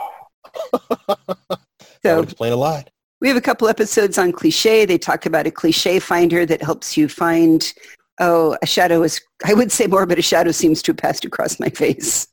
so 2.03 2.17
would 2.17 2.25
explain 2.25 2.53
a 2.53 2.57
lot. 2.57 2.89
we 3.21 3.27
have 3.27 3.37
a 3.37 3.41
couple 3.41 3.67
episodes 3.67 4.17
on 4.17 4.31
cliche. 4.31 4.85
They 4.85 4.97
talk 4.97 5.25
about 5.25 5.47
a 5.47 5.51
cliche 5.51 5.99
finder 5.99 6.45
that 6.45 6.61
helps 6.61 6.95
you 6.97 7.07
find, 7.07 7.73
oh, 8.19 8.57
a 8.61 8.65
shadow 8.65 9.03
is, 9.03 9.21
I 9.45 9.53
would 9.53 9.71
say 9.71 9.87
more, 9.87 10.05
but 10.05 10.19
a 10.19 10.21
shadow 10.23 10.51
seems 10.51 10.81
to 10.83 10.91
have 10.91 10.97
passed 10.97 11.25
across 11.25 11.59
my 11.59 11.69
face. 11.69 12.27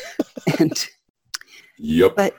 and 0.58 0.72
Yep. 1.78 2.16
But- 2.16 2.36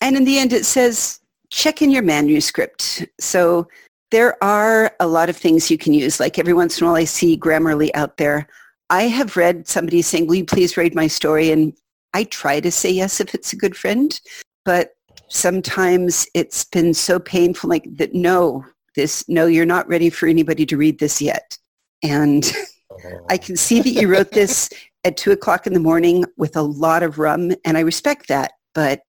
And 0.00 0.16
in 0.16 0.24
the 0.24 0.38
end, 0.38 0.52
it 0.52 0.64
says, 0.66 1.20
check 1.50 1.80
in 1.82 1.90
your 1.90 2.02
manuscript. 2.02 3.06
So 3.20 3.66
there 4.10 4.42
are 4.42 4.94
a 5.00 5.06
lot 5.06 5.28
of 5.28 5.36
things 5.36 5.70
you 5.70 5.78
can 5.78 5.92
use. 5.94 6.20
Like 6.20 6.38
every 6.38 6.52
once 6.54 6.78
in 6.78 6.84
a 6.84 6.86
while, 6.88 6.96
I 6.96 7.04
see 7.04 7.36
Grammarly 7.38 7.90
out 7.94 8.16
there. 8.18 8.46
I 8.90 9.04
have 9.04 9.36
read 9.36 9.66
somebody 9.66 10.02
saying, 10.02 10.26
will 10.26 10.34
you 10.36 10.44
please 10.44 10.76
read 10.76 10.94
my 10.94 11.06
story? 11.06 11.50
And 11.50 11.72
I 12.12 12.24
try 12.24 12.60
to 12.60 12.70
say 12.70 12.90
yes 12.90 13.18
if 13.20 13.34
it's 13.34 13.52
a 13.52 13.56
good 13.56 13.76
friend. 13.76 14.20
But 14.64 14.93
sometimes 15.28 16.26
it's 16.34 16.64
been 16.64 16.94
so 16.94 17.18
painful 17.18 17.70
like 17.70 17.84
that, 17.96 18.14
no, 18.14 18.64
this, 18.94 19.24
no, 19.28 19.46
you're 19.46 19.66
not 19.66 19.88
ready 19.88 20.10
for 20.10 20.26
anybody 20.26 20.66
to 20.66 20.76
read 20.76 20.98
this 20.98 21.20
yet. 21.20 21.58
And 22.02 22.50
oh. 22.90 23.26
I 23.30 23.38
can 23.38 23.56
see 23.56 23.80
that 23.80 23.90
you 23.90 24.08
wrote 24.08 24.32
this 24.32 24.68
at 25.04 25.16
two 25.16 25.32
o'clock 25.32 25.66
in 25.66 25.74
the 25.74 25.80
morning 25.80 26.24
with 26.36 26.56
a 26.56 26.62
lot 26.62 27.02
of 27.02 27.18
rum, 27.18 27.52
and 27.64 27.76
I 27.76 27.80
respect 27.80 28.28
that. 28.28 28.52
But 28.74 29.02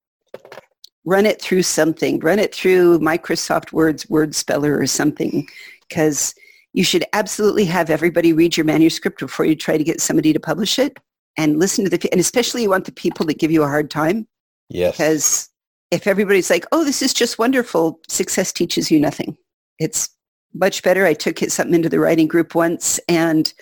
run 1.04 1.26
it 1.26 1.40
through 1.40 1.62
something. 1.62 2.18
Run 2.20 2.38
it 2.38 2.54
through 2.54 2.98
Microsoft 2.98 3.72
Word's 3.72 4.08
word 4.08 4.34
speller 4.34 4.78
or 4.78 4.86
something, 4.86 5.46
because 5.88 6.34
you 6.72 6.84
should 6.84 7.04
absolutely 7.12 7.64
have 7.66 7.90
everybody 7.90 8.32
read 8.32 8.56
your 8.56 8.66
manuscript 8.66 9.20
before 9.20 9.46
you 9.46 9.54
try 9.54 9.76
to 9.76 9.84
get 9.84 10.00
somebody 10.00 10.32
to 10.32 10.40
publish 10.40 10.78
it, 10.78 10.96
and 11.36 11.58
listen 11.58 11.84
to 11.84 11.90
the. 11.90 12.08
And 12.10 12.20
especially, 12.20 12.62
you 12.62 12.70
want 12.70 12.86
the 12.86 12.92
people 12.92 13.26
that 13.26 13.38
give 13.38 13.50
you 13.50 13.62
a 13.62 13.68
hard 13.68 13.90
time, 13.90 14.26
yes. 14.68 14.92
because 14.92 15.48
if 15.94 16.06
everybody's 16.06 16.50
like, 16.50 16.66
"Oh, 16.72 16.84
this 16.84 17.02
is 17.02 17.14
just 17.14 17.38
wonderful," 17.38 18.00
success 18.08 18.52
teaches 18.52 18.90
you 18.90 19.00
nothing. 19.00 19.36
It's 19.78 20.10
much 20.52 20.82
better. 20.82 21.06
I 21.06 21.14
took 21.14 21.38
something 21.38 21.74
into 21.74 21.88
the 21.88 22.00
writing 22.00 22.28
group 22.28 22.54
once, 22.54 23.00
and 23.08 23.52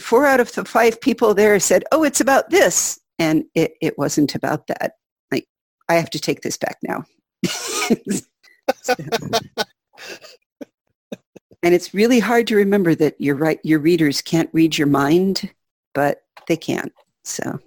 four 0.00 0.26
out 0.26 0.40
of 0.40 0.52
the 0.52 0.64
five 0.64 1.00
people 1.00 1.34
there 1.34 1.58
said, 1.60 1.84
"Oh, 1.92 2.04
it's 2.04 2.20
about 2.20 2.50
this," 2.50 2.98
and 3.18 3.44
it, 3.54 3.74
it 3.80 3.98
wasn't 3.98 4.34
about 4.34 4.66
that. 4.68 4.92
Like, 5.30 5.46
I 5.88 5.94
have 5.94 6.10
to 6.10 6.20
take 6.20 6.42
this 6.42 6.56
back 6.56 6.78
now. 6.82 7.04
and 11.62 11.74
it's 11.74 11.94
really 11.94 12.20
hard 12.20 12.46
to 12.46 12.56
remember 12.56 12.94
that 12.94 13.20
your 13.20 13.36
right 13.36 13.60
your 13.62 13.80
readers 13.80 14.22
can't 14.22 14.50
read 14.52 14.78
your 14.78 14.86
mind, 14.86 15.50
but 15.94 16.22
they 16.48 16.56
can. 16.56 16.90
So 17.24 17.60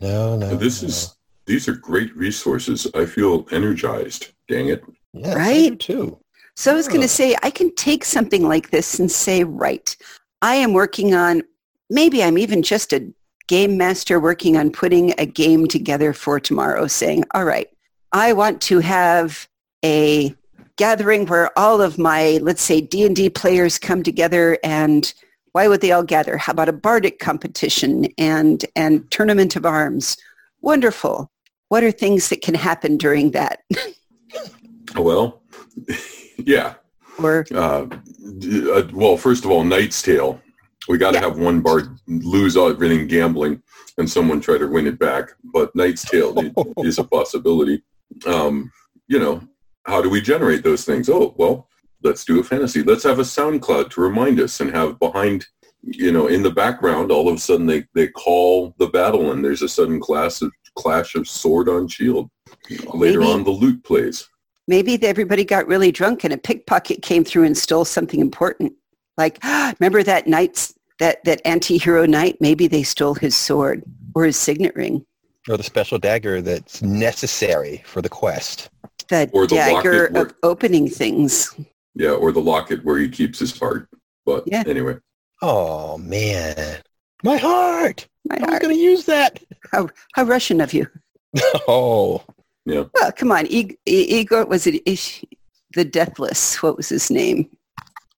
no, 0.00 0.36
no. 0.36 0.56
This 0.56 0.82
no. 0.82 0.88
is 0.88 1.14
these 1.50 1.66
are 1.66 1.74
great 1.74 2.16
resources. 2.16 2.86
I 2.94 3.04
feel 3.06 3.44
energized. 3.50 4.28
Dang 4.48 4.68
it. 4.68 4.84
yes, 5.12 5.34
right? 5.34 5.80
too. 5.80 6.16
So 6.54 6.70
I 6.70 6.74
was 6.74 6.86
going 6.86 7.00
to 7.00 7.08
say, 7.08 7.36
I 7.42 7.50
can 7.50 7.74
take 7.74 8.04
something 8.04 8.46
like 8.46 8.70
this 8.70 9.00
and 9.00 9.10
say, 9.10 9.42
right, 9.42 9.96
I 10.42 10.54
am 10.54 10.74
working 10.74 11.12
on, 11.12 11.42
maybe 11.88 12.22
I'm 12.22 12.38
even 12.38 12.62
just 12.62 12.92
a 12.92 13.12
game 13.48 13.76
master 13.76 14.20
working 14.20 14.56
on 14.56 14.70
putting 14.70 15.12
a 15.18 15.26
game 15.26 15.66
together 15.66 16.12
for 16.12 16.38
tomorrow, 16.38 16.86
saying, 16.86 17.24
all 17.34 17.44
right, 17.44 17.66
I 18.12 18.32
want 18.32 18.60
to 18.62 18.78
have 18.78 19.48
a 19.84 20.32
gathering 20.76 21.26
where 21.26 21.58
all 21.58 21.82
of 21.82 21.98
my, 21.98 22.38
let's 22.42 22.62
say, 22.62 22.80
D&D 22.80 23.30
players 23.30 23.76
come 23.76 24.04
together 24.04 24.56
and 24.62 25.12
why 25.50 25.66
would 25.66 25.80
they 25.80 25.90
all 25.90 26.04
gather? 26.04 26.36
How 26.36 26.52
about 26.52 26.68
a 26.68 26.72
bardic 26.72 27.18
competition 27.18 28.06
and, 28.18 28.64
and 28.76 29.10
tournament 29.10 29.56
of 29.56 29.66
arms? 29.66 30.16
Wonderful. 30.60 31.28
What 31.70 31.82
are 31.84 31.90
things 31.92 32.28
that 32.28 32.42
can 32.42 32.54
happen 32.54 32.98
during 32.98 33.30
that? 33.30 33.60
Well, 34.96 35.40
yeah. 36.38 36.74
or 37.22 37.46
Uh, 37.54 37.86
uh, 38.74 38.82
well, 38.92 39.16
first 39.16 39.44
of 39.44 39.50
all, 39.52 39.62
Knight's 39.62 40.02
Tale. 40.02 40.40
We 40.88 40.98
got 40.98 41.12
to 41.12 41.18
Yeah. 41.20 41.26
have 41.28 41.38
one 41.38 41.60
bard 41.60 41.96
lose 42.08 42.56
all 42.56 42.70
everything 42.70 43.06
gambling 43.06 43.62
and 43.98 44.10
someone 44.10 44.40
try 44.40 44.58
to 44.58 44.66
win 44.66 44.88
it 44.88 44.98
back. 44.98 45.30
But 45.44 45.74
Knight's 45.76 46.04
Tale 46.04 46.34
is 46.78 46.98
a 46.98 47.04
possibility. 47.04 47.84
Um, 48.26 48.72
you 49.06 49.20
know, 49.20 49.40
how 49.86 50.02
do 50.02 50.10
we 50.10 50.20
generate 50.20 50.64
those 50.64 50.84
things? 50.84 51.08
Oh, 51.08 51.34
well, 51.38 51.68
let's 52.02 52.24
do 52.24 52.40
a 52.40 52.44
fantasy. 52.44 52.82
Let's 52.82 53.04
have 53.04 53.20
a 53.20 53.22
SoundCloud 53.22 53.90
to 53.90 54.00
remind 54.00 54.40
us 54.40 54.58
and 54.58 54.74
have 54.74 54.98
behind, 54.98 55.46
you 55.82 56.10
know, 56.10 56.26
in 56.26 56.42
the 56.42 56.50
background, 56.50 57.12
all 57.12 57.28
of 57.28 57.36
a 57.36 57.38
sudden 57.38 57.66
they, 57.66 57.84
they 57.94 58.08
call 58.08 58.74
the 58.78 58.88
battle 58.88 59.30
and 59.30 59.44
there's 59.44 59.62
a 59.62 59.68
sudden 59.68 60.00
clash 60.00 60.42
of, 60.42 60.50
clash 60.76 61.14
of 61.14 61.28
sword 61.28 61.68
on 61.68 61.88
shield. 61.88 62.28
Later 62.94 63.20
Maybe- 63.20 63.32
on, 63.32 63.44
the 63.44 63.50
loot 63.50 63.82
plays. 63.84 64.28
maybe 64.68 65.00
everybody 65.02 65.44
got 65.44 65.66
really 65.66 65.90
drunk 65.92 66.24
and 66.24 66.32
a 66.32 66.38
pickpocket 66.38 67.02
came 67.02 67.24
through 67.24 67.44
and 67.44 67.56
stole 67.56 67.84
something 67.84 68.20
important. 68.20 68.72
Like, 69.16 69.38
remember 69.80 70.02
that 70.02 70.26
knight's 70.26 70.74
that 70.98 71.24
that 71.24 71.40
anti-hero 71.44 72.06
knight? 72.06 72.36
Maybe 72.40 72.66
they 72.66 72.82
stole 72.82 73.14
his 73.14 73.34
sword 73.36 73.82
or 74.14 74.24
his 74.24 74.36
signet 74.36 74.74
ring. 74.76 75.04
Or 75.48 75.56
the 75.56 75.62
special 75.62 75.98
dagger 75.98 76.42
that's 76.42 76.82
necessary 76.82 77.82
for 77.86 78.02
the 78.02 78.08
quest. 78.08 78.68
The 79.08 79.28
Or 79.32 79.46
the 79.46 79.56
dagger 79.56 79.74
locket 80.04 80.12
where- 80.12 80.22
of 80.26 80.34
opening 80.42 80.88
things. 80.88 81.54
Yeah, 81.94 82.10
or 82.12 82.30
the 82.32 82.40
locket 82.40 82.84
where 82.84 82.98
he 82.98 83.08
keeps 83.08 83.38
his 83.38 83.58
heart. 83.58 83.88
But 84.26 84.44
Yeah. 84.46 84.62
anyway, 84.66 84.98
Oh 85.42 85.96
man, 85.98 86.82
my 87.24 87.38
heart! 87.38 88.06
My 88.28 88.36
I 88.36 88.40
was 88.40 88.48
heart. 88.50 88.62
going 88.62 88.74
to 88.74 88.80
use 88.80 89.04
that. 89.06 89.40
How, 89.72 89.88
how 90.14 90.24
Russian 90.24 90.60
of 90.60 90.72
you. 90.74 90.86
Oh, 91.68 92.22
Yeah. 92.66 92.84
Well, 92.94 93.12
come 93.12 93.30
on. 93.32 93.46
Ig- 93.46 93.78
I- 93.88 93.90
Igor, 94.18 94.46
was 94.46 94.66
it 94.66 94.82
Ish, 94.84 95.24
the 95.74 95.84
Deathless? 95.84 96.60
What 96.62 96.76
was 96.76 96.88
his 96.88 97.10
name? 97.10 97.48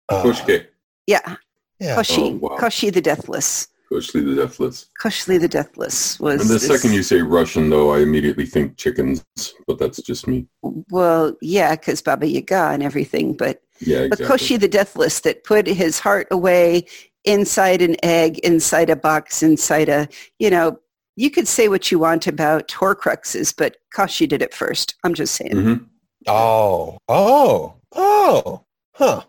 uh, 0.08 0.22
Koshke, 0.22 0.66
Yeah, 1.08 1.36
yeah. 1.80 1.96
Koshi. 1.96 2.32
Oh, 2.34 2.36
wow. 2.36 2.56
Koshi 2.58 2.92
the 2.92 3.00
Deathless. 3.00 3.66
Koshli 3.92 4.24
the 4.24 4.36
Deathless. 4.36 4.86
Koshli 5.02 5.40
the 5.40 5.48
Deathless 5.48 6.20
was 6.20 6.40
And 6.42 6.48
the 6.50 6.54
this- 6.54 6.66
second 6.68 6.92
you 6.94 7.02
say 7.02 7.20
Russian, 7.22 7.68
though, 7.70 7.92
I 7.92 7.98
immediately 8.00 8.46
think 8.46 8.76
chickens, 8.76 9.24
but 9.66 9.78
that's 9.78 10.00
just 10.00 10.28
me. 10.28 10.46
well, 10.62 11.34
yeah, 11.42 11.74
because 11.74 12.00
Baba 12.00 12.26
Yaga 12.28 12.70
and 12.72 12.82
everything, 12.84 13.34
but 13.36 13.60
Yeah, 13.80 14.06
but. 14.08 14.20
Koshi 14.20 14.58
the 14.60 14.68
Deathless 14.68 15.20
that 15.22 15.42
put 15.42 15.66
his 15.66 15.98
heart 15.98 16.28
away 16.30 16.86
inside 17.24 17.83
an 17.83 17.96
egg, 18.02 18.38
inside 18.40 18.90
a 18.90 18.96
box, 18.96 19.42
inside 19.42 19.88
a, 19.88 20.09
you 20.38 20.50
know, 20.50 20.78
you 21.16 21.30
could 21.30 21.46
say 21.48 21.68
what 21.68 21.90
you 21.90 21.98
want 21.98 22.26
about 22.26 22.68
Horcruxes, 22.68 23.54
but 23.56 23.76
Koshi 23.94 24.28
did 24.28 24.42
it 24.42 24.54
first. 24.54 24.94
I'm 25.04 25.12
just 25.14 25.35
saying. 25.35 25.52
Mhm. 25.52 25.87
Oh, 26.26 26.98
oh, 27.09 27.74
oh, 27.92 28.64
huh. 28.94 29.22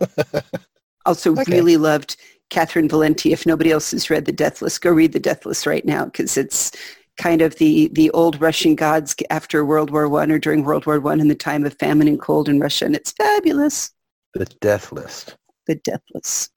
Also 1.06 1.32
Okay. 1.36 1.52
really 1.52 1.76
loved 1.78 2.16
Catherynne 2.50 2.88
Valente. 2.88 3.30
If 3.32 3.46
nobody 3.46 3.70
else 3.70 3.92
has 3.92 4.10
read 4.10 4.26
The 4.26 4.32
Deathless, 4.32 4.78
go 4.78 4.90
read 4.90 5.12
The 5.12 5.20
Deathless 5.20 5.66
right 5.66 5.84
now 5.84 6.04
because 6.04 6.36
it's 6.36 6.70
kind 7.16 7.40
of 7.40 7.56
the, 7.56 7.88
the 7.92 8.10
old 8.10 8.40
Russian 8.40 8.74
gods 8.74 9.14
after 9.30 9.64
World 9.64 9.90
War 9.90 10.08
One 10.08 10.30
or 10.30 10.38
during 10.38 10.64
World 10.64 10.86
War 10.86 11.00
One 11.00 11.20
in 11.20 11.28
the 11.28 11.34
time 11.34 11.64
of 11.64 11.74
famine 11.78 12.08
and 12.08 12.20
cold 12.20 12.48
in 12.48 12.60
Russia. 12.60 12.84
And 12.84 12.94
it's 12.94 13.12
fabulous. 13.12 13.90
The 14.34 14.44
death 14.60 14.92
list. 14.92 15.36
the 15.66 15.76
deathless. 15.76 16.50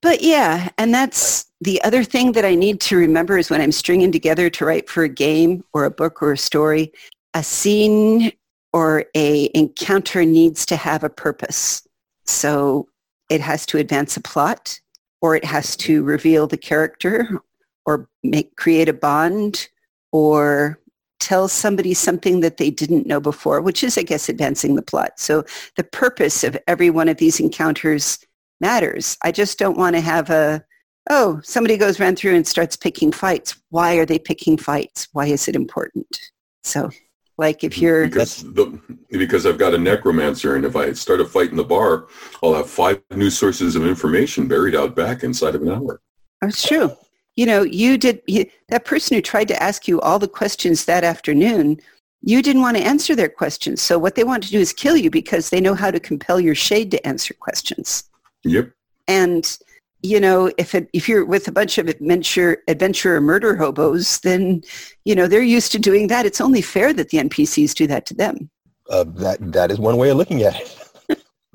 But 0.00 0.22
yeah, 0.22 0.68
and 0.78 0.94
that's 0.94 1.46
the 1.60 1.82
other 1.82 2.04
thing 2.04 2.32
that 2.32 2.44
I 2.44 2.54
need 2.54 2.80
to 2.82 2.96
remember 2.96 3.38
is 3.38 3.50
when 3.50 3.60
I'm 3.60 3.72
stringing 3.72 4.12
together 4.12 4.48
to 4.50 4.64
write 4.64 4.88
for 4.88 5.02
a 5.02 5.08
game 5.08 5.64
or 5.72 5.84
a 5.84 5.90
book 5.90 6.22
or 6.22 6.32
a 6.32 6.38
story, 6.38 6.92
a 7.34 7.42
scene 7.42 8.32
or 8.72 9.06
a 9.16 9.50
encounter 9.54 10.24
needs 10.24 10.64
to 10.66 10.76
have 10.76 11.02
a 11.02 11.10
purpose. 11.10 11.86
So 12.26 12.88
it 13.28 13.40
has 13.40 13.66
to 13.66 13.78
advance 13.78 14.16
a 14.16 14.20
plot 14.20 14.78
or 15.20 15.34
it 15.34 15.44
has 15.44 15.76
to 15.76 16.02
reveal 16.04 16.46
the 16.46 16.56
character 16.56 17.40
or 17.86 18.08
make 18.22 18.54
create 18.56 18.88
a 18.88 18.92
bond 18.92 19.68
or 20.12 20.78
tell 21.18 21.48
somebody 21.48 21.94
something 21.94 22.40
that 22.40 22.58
they 22.58 22.70
didn't 22.70 23.06
know 23.06 23.18
before, 23.18 23.60
which 23.60 23.82
is 23.82 23.98
I 23.98 24.02
guess 24.02 24.28
advancing 24.28 24.76
the 24.76 24.82
plot. 24.82 25.18
So 25.18 25.44
the 25.76 25.84
purpose 25.84 26.44
of 26.44 26.56
every 26.68 26.90
one 26.90 27.08
of 27.08 27.16
these 27.16 27.40
encounters 27.40 28.18
matters. 28.60 29.16
I 29.22 29.32
just 29.32 29.58
don't 29.58 29.78
want 29.78 29.96
to 29.96 30.00
have 30.00 30.30
a, 30.30 30.64
oh, 31.10 31.40
somebody 31.42 31.76
goes 31.76 31.98
around 32.00 32.18
through 32.18 32.34
and 32.34 32.46
starts 32.46 32.76
picking 32.76 33.12
fights. 33.12 33.56
Why 33.70 33.96
are 33.96 34.06
they 34.06 34.18
picking 34.18 34.56
fights? 34.56 35.08
Why 35.12 35.26
is 35.26 35.48
it 35.48 35.56
important? 35.56 36.18
So 36.64 36.90
like 37.38 37.62
if 37.62 37.78
you're, 37.78 38.06
because 38.06 38.42
the, 38.42 38.80
because 39.10 39.46
I've 39.46 39.58
got 39.58 39.74
a 39.74 39.78
necromancer, 39.78 40.56
and 40.56 40.64
if 40.64 40.74
I 40.74 40.92
start 40.92 41.20
a 41.20 41.24
fight 41.24 41.50
in 41.50 41.56
the 41.56 41.64
bar, 41.64 42.08
I'll 42.42 42.54
have 42.54 42.68
five 42.68 43.00
new 43.12 43.30
sources 43.30 43.76
of 43.76 43.86
information 43.86 44.48
buried 44.48 44.74
out 44.74 44.96
back 44.96 45.22
inside 45.22 45.54
of 45.54 45.62
an 45.62 45.70
hour. 45.70 46.00
That's 46.42 46.66
true. 46.66 46.96
You 47.36 47.46
know, 47.46 47.62
you 47.62 47.96
did, 47.96 48.20
you, 48.26 48.46
that 48.68 48.84
person 48.84 49.14
who 49.14 49.22
tried 49.22 49.48
to 49.48 49.62
ask 49.62 49.86
you 49.86 50.00
all 50.00 50.18
the 50.18 50.26
questions 50.26 50.84
that 50.86 51.04
afternoon, 51.04 51.80
you 52.20 52.42
didn't 52.42 52.62
want 52.62 52.76
to 52.76 52.82
answer 52.82 53.14
their 53.14 53.28
questions. 53.28 53.80
So 53.80 53.96
what 53.96 54.16
they 54.16 54.24
want 54.24 54.42
to 54.42 54.50
do 54.50 54.58
is 54.58 54.72
kill 54.72 54.96
you 54.96 55.08
because 55.08 55.50
they 55.50 55.60
know 55.60 55.74
how 55.74 55.92
to 55.92 56.00
compel 56.00 56.40
your 56.40 56.56
shade 56.56 56.90
to 56.90 57.06
answer 57.06 57.34
questions. 57.34 58.10
Yep. 58.44 58.70
And 59.08 59.58
you 60.02 60.20
know, 60.20 60.52
if 60.58 60.74
it, 60.76 60.88
if 60.92 61.08
you're 61.08 61.24
with 61.24 61.48
a 61.48 61.52
bunch 61.52 61.76
of 61.78 61.88
adventure 61.88 62.58
adventurer 62.68 63.20
murder 63.20 63.56
hobos, 63.56 64.20
then 64.20 64.62
you 65.04 65.14
know 65.14 65.26
they're 65.26 65.42
used 65.42 65.72
to 65.72 65.78
doing 65.78 66.06
that. 66.08 66.24
It's 66.26 66.40
only 66.40 66.62
fair 66.62 66.92
that 66.92 67.08
the 67.10 67.18
NPCs 67.18 67.74
do 67.74 67.86
that 67.88 68.06
to 68.06 68.14
them. 68.14 68.48
Uh, 68.90 69.04
that 69.16 69.38
that 69.52 69.70
is 69.70 69.78
one 69.78 69.96
way 69.96 70.10
of 70.10 70.16
looking 70.16 70.42
at 70.42 70.54
it. 70.60 70.76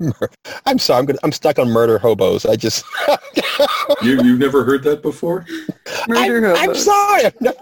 I'm 0.66 0.78
sorry. 0.78 0.98
I'm 1.00 1.06
gonna, 1.06 1.18
I'm 1.22 1.32
stuck 1.32 1.58
on 1.58 1.68
murder 1.70 1.98
hobos. 1.98 2.44
I 2.46 2.56
just. 2.56 2.84
You, 4.02 4.20
you've 4.22 4.38
never 4.40 4.64
heard 4.64 4.82
that 4.84 5.02
before? 5.02 5.46
Murder 6.08 6.48
I'm, 6.48 6.56
I'm 6.56 6.60
hobos. 6.68 6.84
sorry. 6.84 7.24
I've 7.26 7.40
never- 7.40 7.58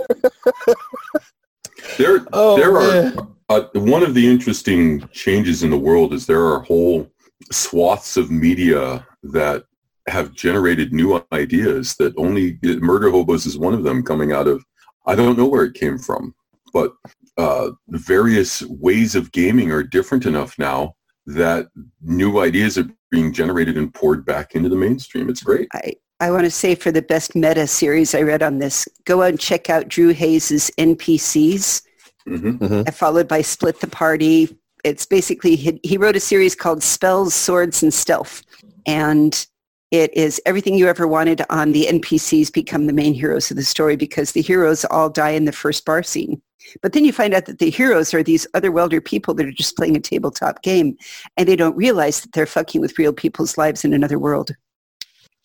There, 1.99 2.27
Oh, 2.33 2.57
there 2.57 2.73
man. 2.73 3.19
are 3.19 3.61
uh, 3.61 3.65
one 3.75 4.03
of 4.03 4.15
the 4.15 4.27
interesting 4.29 5.07
changes 5.13 5.63
in 5.63 5.71
the 5.71 5.77
world 5.79 6.15
is 6.15 6.27
there 6.27 6.45
are 6.47 6.61
whole 6.61 7.11
swaths 7.51 8.17
of 8.17 8.31
media 8.31 9.07
that 9.23 9.65
have 10.09 10.33
generated 10.33 10.93
new 10.93 11.25
ideas 11.33 11.95
that 11.97 12.15
only 12.17 12.59
murder 12.81 13.11
hobos 13.11 13.47
is 13.47 13.57
one 13.57 13.75
of 13.75 13.85
them 13.85 14.03
coming 14.03 14.33
out 14.33 14.49
of 14.49 14.65
i 15.07 15.15
don't 15.15 15.39
know 15.39 15.47
where 15.47 15.65
it 15.65 15.75
came 15.75 15.99
from 15.99 16.35
but 16.73 16.93
uh, 17.39 17.71
various 17.89 18.63
ways 18.63 19.15
of 19.15 19.33
gaming 19.33 19.71
are 19.71 19.83
different 19.83 20.27
enough 20.27 20.59
now 20.59 20.95
that 21.25 21.69
new 22.01 22.41
ideas 22.41 22.77
are 22.77 22.89
being 23.11 23.33
generated 23.33 23.77
and 23.77 23.95
poured 23.95 24.25
back 24.27 24.55
into 24.55 24.69
the 24.69 24.77
mainstream 24.77 25.29
it's 25.31 25.43
great 25.43 25.69
I 25.73 25.95
I 26.23 26.31
want 26.31 26.45
to 26.45 26.53
say 26.53 26.77
for 26.77 26.93
the 26.93 27.03
best 27.03 27.35
meta 27.35 27.67
series 27.67 28.15
I 28.15 28.23
read 28.23 28.45
on 28.45 28.61
this, 28.61 28.87
go 29.07 29.23
out 29.23 29.31
and 29.31 29.41
check 29.41 29.69
out 29.69 29.89
Drew 29.89 30.11
Hayes's 30.11 30.71
NPCs. 30.79 31.83
Mm-hmm. 32.29 32.89
followed 32.93 33.27
by 33.27 33.43
Split 33.43 33.81
the 33.81 33.89
Party. 33.89 34.57
It's 34.85 35.05
basically, 35.05 35.57
he, 35.57 35.81
he 35.83 35.97
wrote 35.97 36.15
a 36.15 36.21
series 36.21 36.55
called 36.55 36.85
Spells, 36.85 37.35
Swords, 37.35 37.83
and 37.83 37.93
Stealth. 37.93 38.45
And 38.87 39.47
it 39.91 40.13
is 40.17 40.41
everything 40.47 40.75
you 40.75 40.89
ever 40.89 41.07
wanted 41.07 41.43
on 41.51 41.73
the 41.73 41.87
NPCs 41.87 42.53
become 42.53 42.87
the 42.87 42.93
main 42.93 43.13
heroes 43.15 43.51
of 43.51 43.57
the 43.57 43.63
story 43.65 43.95
because 43.97 44.33
the 44.33 44.41
heroes 44.41 44.85
all 44.87 45.11
die 45.11 45.31
in 45.31 45.45
the 45.45 45.53
first 45.53 45.85
bar 45.85 46.03
scene. 46.03 46.41
But 46.81 46.93
then 46.93 47.05
you 47.05 47.13
find 47.13 47.35
out 47.35 47.47
that 47.47 47.59
the 47.59 47.71
heroes 47.71 48.15
are 48.15 48.23
these 48.23 48.47
other 48.55 48.71
welder 48.73 49.01
people 49.01 49.35
that 49.35 49.45
are 49.47 49.53
just 49.53 49.77
playing 49.77 49.97
a 49.97 50.01
tabletop 50.01 50.63
game 50.63 50.97
and 51.37 51.47
they 51.49 51.57
don't 51.57 51.77
realize 51.77 52.21
that 52.23 52.33
they're 52.33 52.47
fucking 52.47 52.81
with 52.81 52.99
real 52.99 53.13
people's 53.13 53.59
lives 53.59 53.85
in 53.85 53.93
another 53.93 54.19
world. 54.19 54.53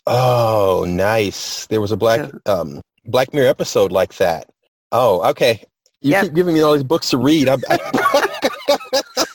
Oh, 0.05 0.85
nice. 0.87 1.65
There 1.67 1.81
was 1.81 1.91
a 1.91 1.97
black 1.97 2.29
um, 2.45 2.81
Black 3.05 3.33
Mirror 3.33 3.47
episode 3.49 3.91
like 3.91 4.15
that. 4.17 4.49
Oh, 4.93 5.27
okay. 5.31 5.63
You 6.01 6.11
Yeah. 6.11 6.23
keep 6.23 6.33
giving 6.35 6.53
me 6.53 6.61
all 6.61 6.73
these 6.73 6.83
books 6.83 7.09
to 7.09 7.17
read. 7.17 7.49
I'm, 7.49 7.61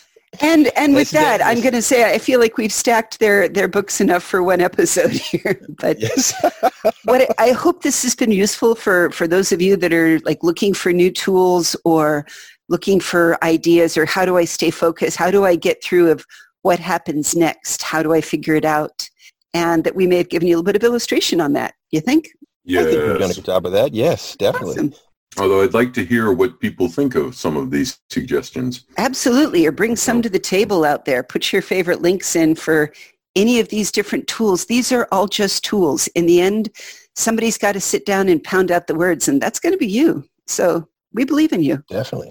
And 0.42 0.66
and 0.76 0.92
with 0.92 1.12
Nice 1.12 1.22
that, 1.22 1.40
I'm 1.44 1.60
going 1.60 1.72
to 1.72 1.82
say 1.82 2.12
I 2.12 2.18
feel 2.18 2.40
like 2.40 2.58
we've 2.58 2.72
stacked 2.72 3.20
their 3.20 3.48
their 3.48 3.68
books 3.68 4.00
enough 4.00 4.24
for 4.24 4.42
one 4.42 4.60
episode 4.60 5.10
here. 5.30 5.64
But 5.78 6.00
yes. 6.00 6.34
what 7.04 7.22
I 7.38 7.52
I 7.52 7.52
hope 7.52 7.82
this 7.82 8.02
has 8.02 8.16
been 8.16 8.32
useful 8.32 8.74
for 8.74 9.10
for 9.10 9.28
those 9.28 9.52
of 9.52 9.62
you 9.62 9.76
that 9.76 9.92
are 9.92 10.18
like 10.20 10.42
looking 10.42 10.74
for 10.74 10.92
new 10.92 11.10
tools 11.12 11.76
or 11.84 12.26
looking 12.68 12.98
for 12.98 13.42
ideas 13.44 13.96
or 13.96 14.04
how 14.04 14.24
do 14.24 14.36
I 14.36 14.44
stay 14.44 14.70
focused? 14.70 15.16
How 15.16 15.30
do 15.30 15.44
I 15.44 15.54
get 15.54 15.82
through 15.82 16.10
of 16.10 16.24
what 16.62 16.80
happens 16.80 17.36
next? 17.36 17.82
How 17.82 18.02
do 18.02 18.12
I 18.12 18.20
figure 18.20 18.54
it 18.54 18.64
out? 18.64 19.08
And 19.54 19.84
that 19.84 19.94
we 19.94 20.06
may 20.06 20.16
have 20.16 20.28
given 20.30 20.48
you 20.48 20.54
a 20.54 20.56
little 20.56 20.72
bit 20.72 20.76
of 20.76 20.82
illustration 20.82 21.40
on 21.40 21.52
that. 21.52 21.74
You 21.90 22.00
think? 22.00 22.28
Yes. 22.64 22.86
I 22.86 22.90
think 22.90 23.02
we've 23.04 23.18
done 23.18 23.30
a 23.30 23.34
good 23.34 23.44
job 23.44 23.66
of 23.66 23.72
that. 23.72 23.92
Yes, 23.92 24.34
definitely. 24.36 24.72
Awesome. 24.72 24.94
Although 25.38 25.62
i'd 25.62 25.74
like 25.74 25.92
to 25.92 26.04
hear 26.04 26.32
what 26.32 26.60
people 26.60 26.88
think 26.88 27.14
of 27.14 27.34
some 27.34 27.56
of 27.56 27.70
these 27.70 27.98
suggestions 28.10 28.84
Absolutely. 28.98 29.66
Or 29.66 29.72
bring 29.72 29.96
some 29.96 30.22
to 30.22 30.28
the 30.28 30.38
table 30.38 30.84
out 30.84 31.04
there. 31.04 31.22
Put 31.22 31.52
your 31.52 31.62
favorite 31.62 32.02
links 32.02 32.36
in 32.36 32.54
for 32.54 32.92
any 33.34 33.58
of 33.60 33.68
these 33.68 33.90
different 33.90 34.28
tools. 34.28 34.66
These 34.66 34.92
are 34.92 35.08
all 35.10 35.26
just 35.26 35.64
tools. 35.64 36.06
In 36.08 36.26
the 36.26 36.40
end, 36.40 36.70
somebody's 37.16 37.58
got 37.58 37.72
to 37.72 37.80
sit 37.80 38.06
down 38.06 38.28
and 38.28 38.42
pound 38.42 38.70
out 38.70 38.86
the 38.86 38.94
words, 38.94 39.28
and 39.28 39.40
that's 39.40 39.58
going 39.58 39.72
to 39.72 39.78
be 39.78 39.86
you. 39.86 40.24
So 40.46 40.88
We 41.12 41.24
believe 41.24 41.52
in 41.52 41.62
you. 41.62 41.82
Definitely. 41.88 42.30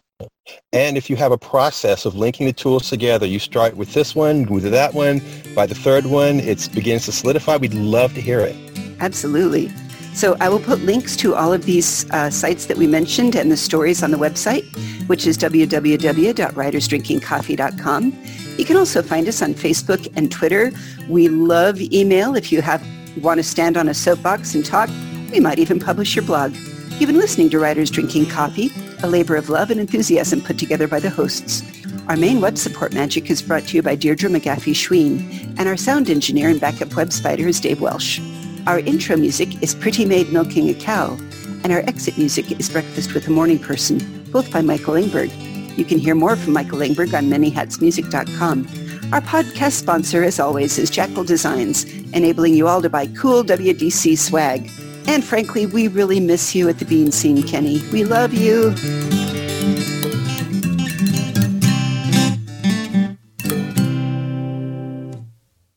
And 0.73 0.97
if 0.97 1.09
you 1.09 1.15
have 1.15 1.31
a 1.31 1.37
process 1.37 2.05
of 2.05 2.15
linking 2.15 2.45
the 2.45 2.53
tools 2.53 2.89
together, 2.89 3.25
you 3.25 3.39
start 3.39 3.75
with 3.75 3.93
this 3.93 4.15
one, 4.15 4.45
with 4.45 4.63
that 4.63 4.93
one, 4.93 5.21
by 5.55 5.65
the 5.65 5.75
third 5.75 6.05
one, 6.05 6.39
it 6.39 6.69
begins 6.73 7.05
to 7.05 7.11
solidify. 7.11 7.57
We'd 7.57 7.73
love 7.73 8.13
to 8.13 8.21
hear 8.21 8.39
it. 8.39 8.55
Absolutely. 8.99 9.71
So 10.14 10.36
I 10.39 10.49
will 10.49 10.59
put 10.59 10.82
links 10.82 11.16
to 11.18 11.36
all 11.36 11.53
of 11.53 11.66
these 11.66 12.09
uh, 12.12 12.30
sites 12.30 12.66
that 12.66 12.78
we 12.78 12.86
mentioned 12.86 13.36
and 13.36 13.51
the 13.51 13.57
stories 13.57 14.03
on 14.03 14.12
the 14.12 14.18
website, 14.18 14.66
which 15.07 15.26
is 15.26 15.38
www.writersdrinkingcoffee.com. 15.38 18.24
You 18.57 18.66
can 18.66 18.78
also 18.78 19.01
find 19.01 19.28
us 19.28 19.41
on 19.41 19.53
Facebook 19.53 20.12
and 20.16 20.32
Twitter. 20.32 20.72
We 21.09 21.30
love 21.30 21.80
email. 21.80 22.36
If 22.36 22.51
you 22.51 22.62
have 22.62 22.86
want 23.18 23.39
to 23.39 23.43
stand 23.43 23.78
on 23.78 23.89
a 23.89 23.93
soapbox 23.93 24.55
and 24.55 24.66
talk, 24.66 24.89
we 25.32 25.39
might 25.39 25.59
even 25.59 25.80
publish 25.80 26.16
your 26.16 26.26
blog. 26.26 26.55
You've 26.99 27.07
been 27.07 27.18
listening 27.18 27.49
to 27.49 27.59
Writers 27.59 27.89
Drinking 27.89 28.28
Coffee, 28.28 28.70
a 29.03 29.07
labor 29.07 29.36
of 29.36 29.49
love 29.49 29.72
and 29.72 29.80
enthusiasm 29.80 30.41
put 30.41 30.59
together 30.59 30.88
by 30.88 30.99
the 30.99 31.09
hosts. 31.09 31.64
Our 32.07 32.18
main 32.18 32.41
web 32.41 32.57
support 32.57 32.93
magic 32.93 33.30
is 33.30 33.41
brought 33.41 33.64
to 33.64 33.76
you 33.76 33.82
by 33.82 33.95
Deirdre 33.95 34.30
McGaffey 34.30 34.74
Schween, 34.74 35.55
and 35.57 35.68
our 35.68 35.78
sound 35.78 36.09
engineer 36.09 36.49
and 36.49 36.59
backup 36.59 36.95
web 36.95 37.12
spider 37.12 37.47
is 37.47 37.59
Dave 37.59 37.82
Welsh. 37.82 38.20
Our 38.68 38.80
intro 38.80 39.18
music 39.18 39.62
is 39.64 39.74
Pretty 39.74 40.05
Maid 40.05 40.32
Milking 40.32 40.70
a 40.70 40.76
Cow, 40.76 41.18
and 41.64 41.72
our 41.72 41.80
exit 41.80 42.16
music 42.18 42.51
is 42.51 42.70
Breakfast 42.70 43.14
with 43.14 43.28
a 43.28 43.32
Morning 43.32 43.57
Person, 43.57 44.24
both 44.32 44.51
by 44.51 44.62
Michael 44.62 44.93
Engberg. 44.93 45.32
You 45.78 45.84
can 45.84 45.97
hear 45.97 46.14
more 46.14 46.36
from 46.36 46.53
Michael 46.53 46.78
Engberg 46.80 47.18
on 47.18 47.26
manyhatsmusic.com. 47.26 48.68
Our 49.14 49.22
podcast 49.22 49.72
sponsor, 49.72 50.24
as 50.24 50.39
always, 50.39 50.78
is 50.78 50.91
Jackal 50.91 51.24
Designs, 51.24 51.86
enabling 52.14 52.53
you 52.53 52.68
all 52.68 52.84
to 52.84 52.89
buy 52.89 53.07
cool 53.07 53.43
WDC 53.43 54.16
swag. 54.16 54.70
And 55.07 55.24
frankly, 55.24 55.66
we 55.66 55.88
really 55.88 56.20
miss 56.20 56.53
you 56.53 56.70
at 56.70 56.78
the 56.78 56.86
Bean 56.86 57.12
Scene, 57.12 57.41
Kenny. 57.41 57.82
We 57.91 58.03
love 58.03 58.32
you. 58.32 58.76